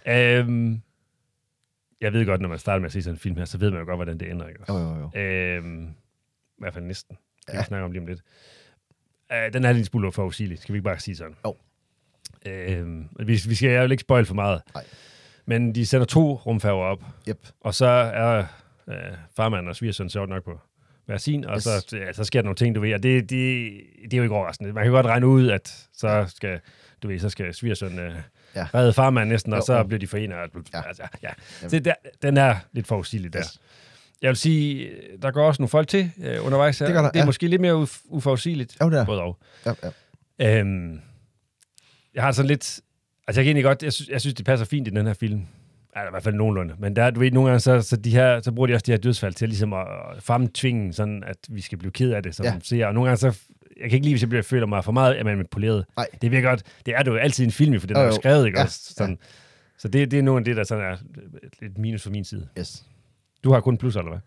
[0.07, 0.39] Ja.
[0.39, 0.81] Øhm,
[2.01, 3.71] jeg ved godt, når man starter med at se sådan en film her, så ved
[3.71, 4.49] man jo godt, hvordan det ender.
[4.49, 4.61] Ikke?
[4.69, 5.21] Jo, jo, jo.
[5.21, 5.89] Øhm, I
[6.59, 7.17] hvert fald næsten.
[7.39, 7.61] Det kan Ja.
[7.61, 8.21] vi snakke om lige om lidt.
[9.33, 10.59] Øh, den er lidt smule forudsigelig.
[10.59, 11.35] Skal vi ikke bare sige sådan?
[11.47, 11.57] Jo.
[12.47, 14.61] Øhm, vi, vi skal jo ikke spoil for meget.
[14.75, 14.85] Nej.
[15.47, 17.39] Men de sender to rumfærger op, Yep.
[17.61, 18.45] og så er
[18.89, 18.95] øh,
[19.37, 20.61] farmand og svigersøn sjovt nok på
[21.07, 21.63] hver sin, og Yes.
[21.63, 23.71] så, ja, så sker der nogle ting, du ved, og det, det,
[24.05, 24.73] det er jo ikke overraskende.
[24.73, 26.61] Man kan godt regne ud, at så skal,
[27.03, 28.15] du ved, så skal svigersøn øh,
[28.57, 28.67] Ja.
[28.75, 29.83] redde farmand næsten, og Jo, så jo.
[29.85, 30.37] bliver de forenet.
[30.75, 30.83] Ja.
[30.89, 31.29] Altså, ja.
[31.69, 33.39] Så der, den er lidt forudsigelig der.
[33.39, 33.61] Yes.
[34.23, 34.91] Jeg vil sige,
[35.23, 36.87] der går også nogle folk til øh, undervejs her.
[36.87, 37.25] Det der, det er ja.
[37.25, 38.77] måske lidt mere uf- uforudsigeligt.
[38.81, 39.05] Jo, det er.
[39.05, 39.39] Både og.
[39.67, 39.73] Ja,
[40.39, 40.59] ja.
[40.61, 41.01] Øhm,
[42.15, 42.81] jeg har sådan lidt...
[43.29, 43.83] Altså, jeg kan egentlig godt...
[43.83, 45.41] Jeg synes, jeg synes, det passer fint i den her film.
[45.95, 46.75] Altså, i hvert fald nogenlunde.
[46.79, 48.91] Men der, du ved, nogle gange, så, så, de her, så bruger de også de
[48.93, 49.87] her dødsfald til ligesom at
[50.21, 52.53] fremtvinge, sådan at vi skal blive ked af det, som Ja.
[52.53, 52.59] ja.
[52.63, 52.87] ser.
[52.87, 53.39] Og nogle gange, så...
[53.81, 55.85] Jeg kan ikke lide, hvis jeg bliver, føler mig for meget manipuleret.
[55.97, 56.07] Nej.
[56.23, 56.63] Det virker godt.
[56.87, 58.95] Det er det jo altid en film, for det er Jo, skrevet, ikke Ja, også?
[58.97, 59.19] Sådan.
[59.79, 60.97] Så det, det er nogle af det, der sådan er
[61.61, 62.49] lidt minus fra min side.
[62.59, 62.85] Yes.
[63.45, 64.21] Du har kun plus, eller hvad?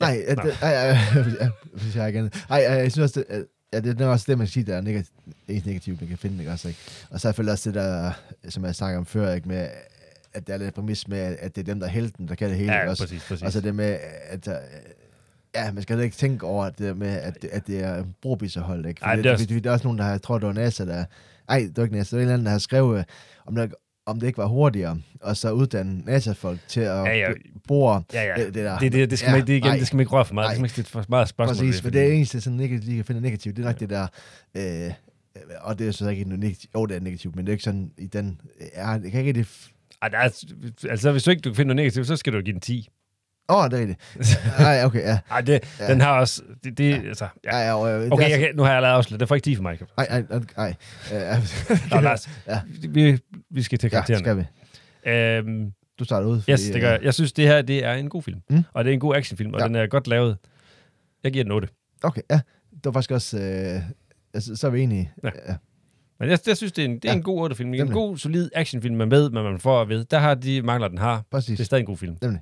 [0.00, 0.42] Nej, ja, Nå.
[0.42, 0.86] det, nej, ja,
[1.40, 2.30] ja, hvis jeg igen.
[2.48, 4.76] Nej, ja, jeg synes også, det, ja, det er også det, man kan sige, der
[4.76, 6.80] er negativt, negativt man kan finde, ikke også, ikke?
[7.10, 8.12] Og så er selvfølgelig også det der,
[8.48, 9.68] som jeg snakker om før, ikke, med,
[10.34, 12.48] at det er lidt præmis med, at det er dem, der er helten, der kan
[12.48, 13.02] det hele, ikke Ja, også?
[13.02, 13.42] præcis, præcis.
[13.46, 14.54] Og så det med, at øh,
[15.54, 18.04] ja, man skal da ikke tænke over det der med, at det, at det er
[18.22, 18.98] brobiserhold, ikke?
[19.00, 20.22] For Ej, det, det er det, også- det, det, er også nogen, der har, jeg
[20.22, 21.04] tror, det var NASA, der...
[21.48, 23.04] Ej, det var ikke NASA, det var en eller anden, der har skrevet, øh,
[23.46, 23.68] om, der,
[24.06, 27.32] om det ikke var hurtigere, og så uddanne NASA-folk til at Ja, ja.
[27.68, 28.44] bore Ja, ja.
[28.44, 28.78] det, det der.
[28.78, 29.76] Det, det, det, skal Ja, man, det, igen, nej.
[29.76, 30.46] det skal man ikke røre for meget.
[30.46, 30.50] Nej.
[30.66, 31.66] Det skal man ikke for meget spørgsmål.
[31.66, 33.80] Præcis, ved, men det er eneste, sådan negativt, lige kan finde negativt, det er nok
[33.80, 34.06] det der,
[34.56, 34.92] øh,
[35.60, 37.64] og det er så ikke noget negativt, jo, det er negativt, men det er ikke
[37.64, 38.40] sådan i den,
[38.76, 39.68] ja, jeg kan ikke det,
[40.02, 40.10] Ej,
[40.90, 42.88] altså, hvis du ikke du kan finde noget negativt, så skal du give den 10.
[43.48, 44.00] åh, oh, det er rigtigt.
[44.58, 45.18] Nej, okay, ja.
[45.30, 45.84] Ej, det, Ja.
[45.84, 45.92] ja.
[45.92, 46.42] den har også...
[46.64, 47.56] Det, det, altså, ja.
[47.58, 49.20] ja, ja og, øh, Okay, det jeg kan, nu har jeg allerede afsluttet.
[49.20, 49.78] Det får ikke 10 for mig.
[49.96, 50.24] Nej, nej,
[50.56, 50.74] nej,
[51.12, 51.32] nej.
[51.38, 51.38] Øh,
[51.90, 52.60] Nå, Lars, Ja.
[52.88, 53.18] vi,
[53.50, 54.24] vi skal til ja, karaktererne.
[54.24, 55.10] skal vi.
[55.10, 56.42] Øhm, Du starter ud.
[56.50, 57.00] yes, det gør jeg.
[57.02, 58.40] Jeg synes, det her det er en god film.
[58.50, 58.62] Mm.
[58.72, 59.66] Og det er en god actionfilm, og Ja.
[59.66, 60.38] den er godt lavet.
[61.24, 61.68] Jeg giver den 8.
[62.02, 62.40] Okay, ja.
[62.74, 63.82] Det var faktisk også, øh,
[64.34, 65.12] altså, så er vi enige.
[65.24, 65.30] Ja.
[65.48, 65.54] ja.
[66.20, 67.16] Men jeg, jeg synes, det er en, det er Ja.
[67.16, 67.74] en god 8-film.
[67.74, 70.04] En god, solid actionfilm, man ved, hvad man får at vide.
[70.10, 71.22] Der har de mangler, den har.
[71.30, 71.56] Præcis.
[71.56, 72.16] Det er stadig en god film.
[72.22, 72.40] Nemlig.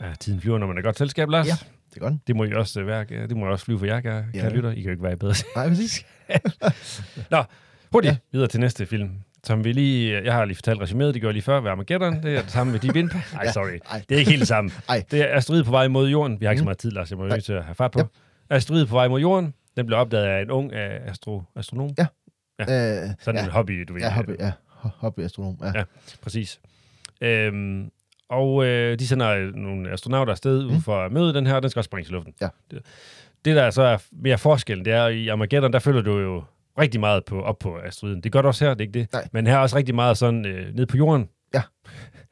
[0.00, 1.46] Ja, tiden flyver, når man er godt selskab, Lars.
[1.46, 1.52] Ja.
[1.94, 2.14] Det er godt.
[2.26, 3.04] Det må I også øh, være.
[3.04, 4.48] Det må I også flyve for jer, kære, Ja.
[4.48, 4.70] lytter.
[4.70, 5.34] I kan jo ikke være bedre.
[5.56, 6.06] Nej, præcis.
[7.92, 8.16] Hurtigt Ja.
[8.32, 9.10] videre til næste film.
[9.44, 12.22] Som vi lige, jeg har lige fortalt resuméet, det gjorde jeg lige før, ved Armageddon.
[12.22, 13.32] Det er det samme med Deep Impact.
[13.34, 13.78] Nej, sorry.
[13.90, 14.02] Ej.
[14.08, 14.70] Det er ikke helt det samme.
[14.88, 15.04] Ej.
[15.10, 16.40] Det er Astrid på vej mod jorden.
[16.40, 16.66] Vi har ikke så Mm.
[16.66, 17.10] meget tid, Lars.
[17.10, 17.98] Jeg må nødt til at have fart på.
[18.50, 18.56] Ja.
[18.56, 19.54] Astrid på vej mod jorden.
[19.76, 21.90] Den blev opdaget af en ung øh, astro, astronom.
[21.98, 22.06] Ja.
[22.68, 23.02] Ja.
[23.04, 23.44] Øh, Sådan ja.
[23.44, 24.00] en hobby, du ved.
[24.02, 24.52] Ja, hobby, ja.
[24.84, 25.72] Ho- Hobbyastronom, ja.
[25.78, 25.84] Ja.
[26.22, 26.60] Præcis.
[27.20, 27.90] Øhm,
[28.28, 30.72] og øh, de sender øh, nogle astronauter afsted mm.
[30.74, 30.80] Mm.
[30.80, 32.34] for at møde den her, og den skal også springes i luften.
[32.40, 32.48] Ja.
[32.70, 32.82] Det,
[33.44, 36.42] det, der så er mere forskellen, det er, i Armageddon, der følger du jo
[36.78, 38.20] rigtig meget på, op på asteroiden.
[38.20, 39.12] Det gør du også her, det er ikke det.
[39.12, 39.28] Nej.
[39.32, 41.28] Men her er også rigtig meget sådan øh, ned på jorden.
[41.54, 41.62] Ja,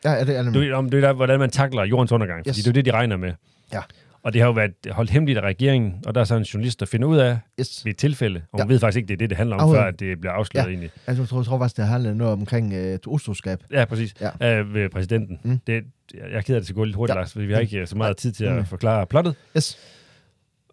[0.04, 0.74] ja det er Du, nemlig.
[0.74, 2.56] om det er der, hvordan man takler jordens undergang, fordi Yes.
[2.56, 3.32] det er det, de regner med.
[3.72, 3.80] Ja.
[4.24, 6.80] Og det har jo været holdt hemmeligt af regeringen, og der er så en journalist,
[6.80, 7.84] der finder ud af Yes.
[7.84, 8.72] ved et tilfælde, og hun Ja.
[8.72, 9.82] ved faktisk ikke, det er det, det handler om, Overhovedet.
[9.82, 10.70] før at det bliver afsløret Ja.
[10.70, 10.90] egentlig.
[11.06, 13.58] Altså, jeg tror, jeg tror faktisk, det handler noget omkring øh, utroskab.
[13.70, 14.14] Ja, præcis.
[14.40, 14.58] Ja.
[14.60, 15.38] Øh, ved præsidenten.
[15.44, 15.50] Mm.
[15.50, 15.58] Mm.
[15.66, 17.20] Det, jeg jeg er ked af, at det skal gå lidt hurtigt, Ja.
[17.20, 18.58] Lars, fordi vi har ikke øh, så meget tid til Mm.
[18.58, 19.34] at forklare plottet.
[19.56, 19.78] Yes.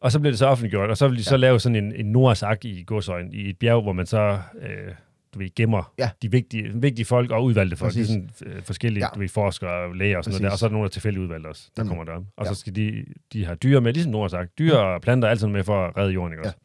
[0.01, 1.37] Og så bliver det så offentliggjort, og så vil de så Ja.
[1.37, 4.69] lave sådan en, en Noahs ark i godsøjen, i et bjerg, hvor man så øh,
[5.34, 6.10] du ved, gemmer Ja.
[6.22, 7.89] de vigtige, vigtige folk og udvalgte folk.
[7.89, 8.08] Præcis.
[8.08, 9.10] Det er sådan øh, forskellige Ja.
[9.15, 10.91] du ved, forskere og læger og sådan noget der, og så er der nogle af
[10.91, 11.98] tilfældige udvalgte også, der Nemlig.
[11.98, 12.26] kommer der.
[12.38, 12.54] Og Ja.
[12.54, 14.48] så skal de, de har dyr med, ligesom Noahs ark.
[14.60, 16.48] Dyr og planter er altid med for at redde jorden, ikke Ja.
[16.50, 16.58] også?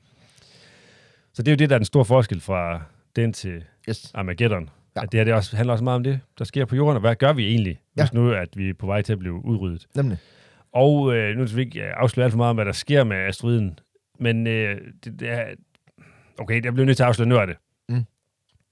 [1.35, 2.83] Så det er jo det, der er den store forskel fra
[3.17, 4.11] den til Yes.
[4.15, 4.63] Armageddon.
[4.63, 4.69] Ja.
[4.97, 5.03] Ja.
[5.03, 7.01] At det her det også, handler også meget om det, der sker på jorden, og
[7.01, 8.03] hvad gør vi egentlig, Ja.
[8.03, 9.87] hvis nu at vi er på vej til at blive udryddet.
[9.97, 10.19] Nemlig.
[10.73, 13.05] Og øh, nu skal vi ikke øh, afsløre alt for meget om, hvad der sker
[13.05, 13.79] med asteroiden,
[14.21, 15.45] men øh, det, det er...
[16.39, 17.57] Okay, jeg bliver nødt til at afsløre noget af det.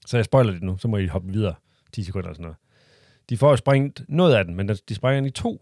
[0.05, 1.55] Så jeg spoiler det nu, så må I hoppe videre
[1.91, 2.57] 10 sekunder og sådan noget.
[3.29, 5.61] De får jo sprængt noget af den, men de sprænger den i to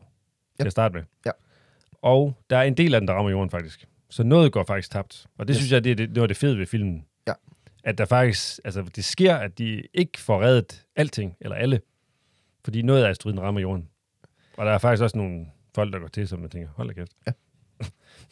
[0.60, 0.64] Ja.
[0.64, 1.04] til at starte med.
[1.26, 1.32] Ja.
[2.02, 3.86] Og der er en del af den, der rammer jorden faktisk.
[4.10, 5.26] Så noget går faktisk tabt.
[5.38, 5.58] Og det Yes.
[5.58, 7.06] synes jeg, det er det, det, var det fede ved filmen.
[7.28, 7.34] Ja.
[7.84, 11.82] At der faktisk, altså det sker, at de ikke får reddet alting, eller alle.
[12.66, 13.90] Fordi noget af asteroiden rammer jorden.
[14.58, 16.94] Og der er faktisk også nogle folk, der går til, som man tænker, hold da
[16.94, 17.12] kæft.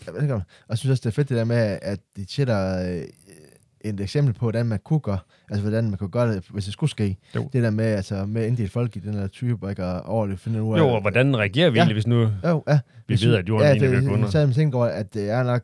[0.06, 2.00] Jeg, ved ikke, om- og jeg synes også, det er fedt det der med, at
[2.16, 2.26] de
[3.00, 3.08] øh,
[3.86, 5.18] et eksempel på, hvordan man kunne gøre,
[5.50, 7.18] altså hvordan man kunne gøre det, hvis det skulle ske.
[7.36, 7.50] Jo.
[7.54, 10.64] Det der med, altså med inddelt folk i den der type, ikke, og overleve, finde
[10.64, 10.80] ud af...
[10.80, 11.84] Jo, og hvordan reagerer vi Ja.
[11.84, 11.86] ja.
[11.86, 12.80] egentlig, hvis nu Jo, ja.
[13.08, 14.32] vi ved, at jorden ja, egentlig det- vil gå under?
[14.32, 15.62] Havde man tænkt over, at det er nok,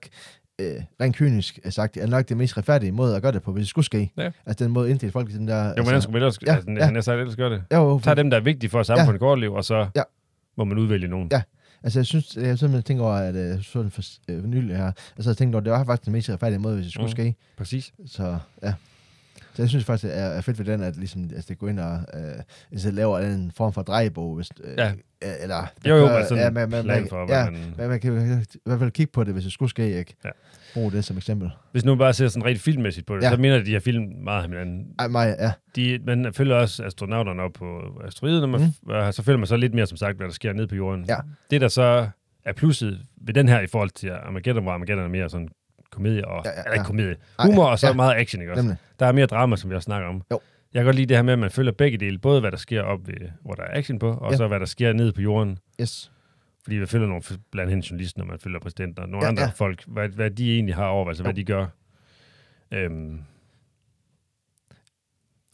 [0.61, 0.67] øh,
[1.01, 3.61] rent kynisk sagt, det er nok det mest retfærdige måde at gøre det på, hvis
[3.61, 4.11] det skulle ske.
[4.17, 4.31] Ja.
[4.45, 5.63] Altså den måde inddelt folk i den der...
[5.63, 6.77] Jo, altså, hvordan skulle ellers, ja, ja, altså, ja.
[6.77, 6.85] ja.
[6.85, 7.63] han har sagt, ellers gør det?
[7.73, 9.25] Jo, jo, Tag dem, der er vigtige for, at samfundet ja.
[9.25, 9.85] går liv, og så Ja.
[9.95, 10.01] ja.
[10.57, 11.27] må man udvælge nogen.
[11.31, 11.41] Ja.
[11.83, 14.77] Altså, jeg synes, jeg simpelthen tænker over, at øh, så den for, øh, for nylig
[14.77, 17.05] her, altså, jeg tænkte over, det var faktisk den mest retfærdige måde, hvis det skulle
[17.05, 17.11] Mm.
[17.11, 17.35] ske.
[17.57, 17.93] Præcis.
[18.05, 18.73] Så, ja.
[19.53, 21.79] Så jeg synes faktisk, det er, fedt ved den, at ligesom, altså, det går ind
[21.79, 22.35] og øh,
[22.71, 24.91] altså, laver en form for drejebog, hvis, øh, Ja.
[25.21, 25.67] eller...
[25.87, 27.73] Jo, jo, gør- sådan ja, man, man, plan man, for, ja, man...
[27.77, 30.15] man, man kan i hvert fald kigge på det, hvis det skulle ske, ikke?
[30.25, 30.29] Ja.
[30.77, 31.51] Brug det som eksempel.
[31.71, 33.27] Hvis nu bare ser sådan rent filmmæssigt på det, Ja.
[33.27, 33.35] ja.
[33.35, 34.87] så minder de her film meget hinanden.
[34.99, 35.51] Ej, mig, ja.
[35.75, 38.89] De, man følger også astronauterne op på asteroiden, og man, mm.
[38.89, 41.05] og så følger man så lidt mere, som sagt, hvad der sker nede på jorden.
[41.09, 41.17] Ja.
[41.51, 42.09] Det, der så
[42.45, 45.49] er plusset ved den her i forhold til Armageddon, hvor Armageddon er mere sådan
[45.91, 46.87] komedie, og, Ja, ja, ja, ja, eller ikke ja.
[46.87, 47.93] komedie, Ej, humor, og så ja.
[47.93, 48.61] meget action, ikke også?
[48.63, 48.77] Nemlig.
[48.99, 50.21] Der er mere drama, som vi også snakker om.
[50.31, 50.39] Jo.
[50.73, 52.57] Jeg kan godt lide det her med, at man følger begge dele, både hvad der
[52.57, 54.31] sker op ved, hvor der er action på, og Ja.
[54.31, 54.37] ja.
[54.37, 55.57] så hvad der sker nede på jorden.
[55.81, 56.11] Yes.
[56.67, 59.43] Fordi vi følger nogle, blandt andet journalister, når man følger præsidenten, og nogle Ja, andre
[59.43, 59.49] ja.
[59.49, 61.67] folk, hvad, hvad de egentlig har over, altså hvad de gør.
[62.71, 63.21] Øhm.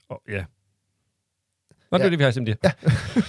[0.09, 0.45] Og, ja.
[1.93, 2.05] Nå, det Ja.
[2.05, 2.71] er det, vi har simpelthen.
[2.85, 2.91] Ja.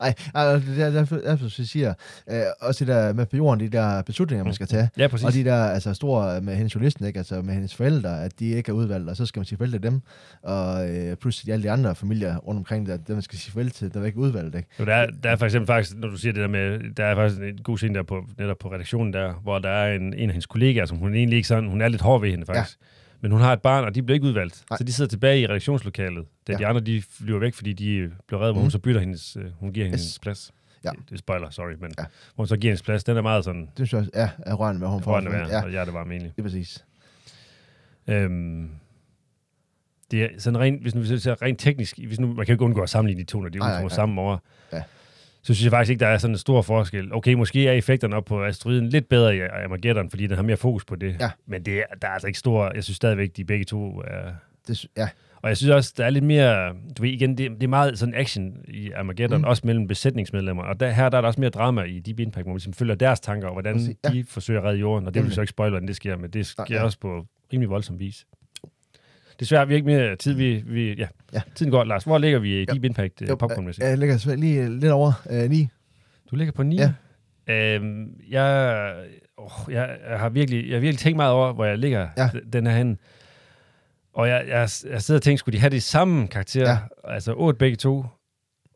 [0.00, 1.94] Ej, altså, det er derfor, derfor så siger
[2.30, 4.88] øh, også det der med på jorden, de der beslutninger, man skal tage.
[4.98, 5.26] ja, præcis.
[5.26, 7.18] Og de der altså, store med hendes journalisten, ikke?
[7.18, 9.72] Altså med hendes forældre, at de ikke er udvalgt, og så skal man sige farvel
[9.72, 10.00] til dem.
[10.42, 13.52] Og øh, plus de alle de andre familier rundt omkring, der, dem man skal sige
[13.52, 14.56] farvel til, der er ikke udvalgt.
[14.56, 14.68] Ikke?
[14.80, 17.04] Jo, der, er, der er for eksempel faktisk, når du siger det der med, der
[17.04, 20.02] er faktisk en god scene der på, netop på redaktionen der, hvor der er en,
[20.02, 22.46] en af hendes kollegaer, som hun egentlig ikke sådan, hun er lidt hård ved hende
[22.46, 22.78] faktisk.
[22.80, 22.84] Ja.
[23.20, 24.64] Men hun har et barn, og de bliver ikke udvalgt.
[24.70, 24.76] Nej.
[24.76, 26.58] Så de sidder tilbage i redaktionslokalet, da Ja.
[26.58, 28.64] de andre de flyver væk, fordi de bliver reddet, hvor Mhm.
[28.64, 30.18] hun så bytter hendes, øh, hun giver hendes Yes.
[30.18, 30.52] plads.
[30.84, 30.90] Ja.
[30.90, 32.04] Det, det er spoiler, sorry, men Ja.
[32.34, 34.30] hvor hun så giver hendes plads, den er meget sådan, Det synes jeg også ja,
[34.38, 35.20] er rørende, hvad hun får.
[35.20, 36.32] være, Ja, og hjertet varme egentlig.
[36.36, 36.84] det er præcis.
[38.08, 38.70] Øhm,
[40.10, 42.52] det er sådan rent, hvis nu vi ser rent teknisk, hvis nu, man kan jo
[42.54, 43.88] ikke undgå at sammenligne de to, når de nej.
[43.88, 44.38] sammen over,
[44.72, 44.82] Ja.
[45.48, 47.14] Så synes jeg faktisk ikke, der er sådan en stor forskel.
[47.14, 50.56] Okay, måske er effekterne op på asteroiden lidt bedre i Armageddon, fordi den har mere
[50.56, 51.16] fokus på det.
[51.20, 51.30] Ja.
[51.46, 54.32] Men det er, der er altså ikke stor, jeg synes stadigvæk, de begge to er...
[54.68, 57.62] Det, ja, Og jeg synes også, der er lidt mere, du ved igen, det, det
[57.62, 59.44] er meget sådan action i Armageddon, Mm.
[59.44, 60.62] også mellem besætningsmedlemmer.
[60.62, 62.72] Og der, her der er der også mere drama i Deep Impact, hvor vi ligesom
[62.72, 64.08] følger deres tanker, og hvordan Præcis, ja.
[64.10, 65.06] de forsøger at redde jorden.
[65.06, 66.82] Og det vil så ikke spoil, hvordan det sker, men det sker Nej, ja.
[66.84, 68.24] også på rimelig voldsom vis.
[69.40, 70.32] Desværre, vi har ikke mere tid.
[70.32, 71.06] Vi, vi, ja.
[71.32, 71.40] Ja.
[71.54, 71.84] Tiden går.
[71.84, 73.86] Lars, hvor ligger vi i Deep Impact Jo, jo, popcornmæssigt?
[73.88, 75.68] jeg ligger lige øh, lidt over øh, 9.
[76.30, 76.76] Du ligger på 9.
[76.76, 76.92] Ja.
[77.54, 78.92] Øhm, jeg,
[79.38, 82.30] åh, jeg, jeg, har virkelig, jeg har virkelig tænkt meget over, hvor jeg ligger Ja.
[82.52, 82.98] den her hen.
[84.14, 86.70] Og jeg, jeg, jeg sidder og tænker, skulle de have de samme karakterer?
[86.70, 86.78] Ja.
[87.14, 88.04] Altså 8 begge to.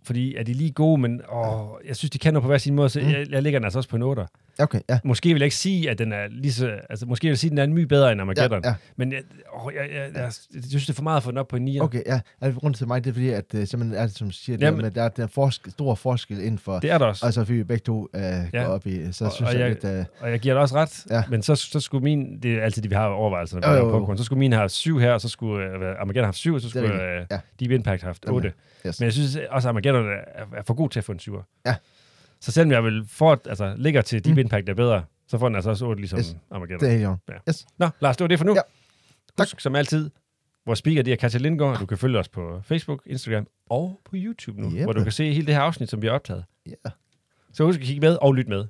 [0.05, 2.75] Fordi er de lige gode, men åh, jeg synes, de kan noget på hver sin
[2.75, 3.07] måde, så Mm.
[3.07, 3.13] mm.
[3.13, 4.27] jeg, jeg ligger den altså også på en 8.
[4.59, 4.99] Okay, ja.
[5.05, 6.79] Måske vil jeg ikke sige, at den er lige så...
[6.91, 8.61] Altså, måske vil jeg sige, at den er mye bedre end Armageddon.
[8.65, 8.75] Ja, ja.
[8.97, 9.23] Men jeg,
[9.55, 10.23] åh, jeg, jeg, jeg,
[10.55, 11.81] jeg, synes, det er for meget at få den op på en 9.
[11.81, 12.21] Okay, ja.
[12.41, 14.65] Altså, grunden til mig, det er fordi, at øh, simpelthen er det, som siger, det
[14.67, 16.79] Jamen- der, med, der er den forskel, stor forskel inden for...
[16.79, 17.27] Det er der også.
[17.27, 18.39] Altså, fordi vi begge to øh, ja.
[18.53, 19.85] går op i, så Og- synes og jeg, jeg- lidt...
[19.85, 21.23] Øh, Og jeg giver dig også ret, Ja.
[21.31, 23.85] men så, så skulle min, det er altid det, vi har overvejelser, når vi jo,
[23.87, 23.91] jo.
[23.99, 26.61] popcorn, så skulle min have syv her, og så skulle uh, Armageddon have syv, og
[26.61, 27.39] så Det skulle uh, Ja.
[27.61, 28.45] Deep Impact have haft Jamen,
[28.87, 29.01] yes.
[29.01, 31.43] Men jeg synes også, at Armageddon er, er for god til at få en syver.
[31.67, 31.75] Ja.
[32.43, 34.39] Så selvom jeg vil for, altså, ligger til Deep Mm.
[34.39, 36.37] Impact er bedre, Så får den altså også 8, ligesom Yes.
[36.51, 36.89] Armageddon.
[36.91, 37.21] Det er orden.
[37.29, 37.35] Ja.
[37.49, 37.67] Yes.
[37.79, 38.55] Nå, Lars, det var det for nu.
[38.55, 38.61] Ja.
[39.39, 39.47] Tak.
[39.47, 40.11] Husk, som altid,
[40.67, 41.79] vores speaker, det er Katja Lindgaard.
[41.79, 44.85] Du kan følge os på Facebook, Instagram og på YouTube nu, Jeppe.
[44.85, 46.45] hvor du kan se hele det her afsnit, som vi har optaget.
[46.67, 46.91] Ja.
[47.53, 48.65] Så husk at kigge med og lytte med.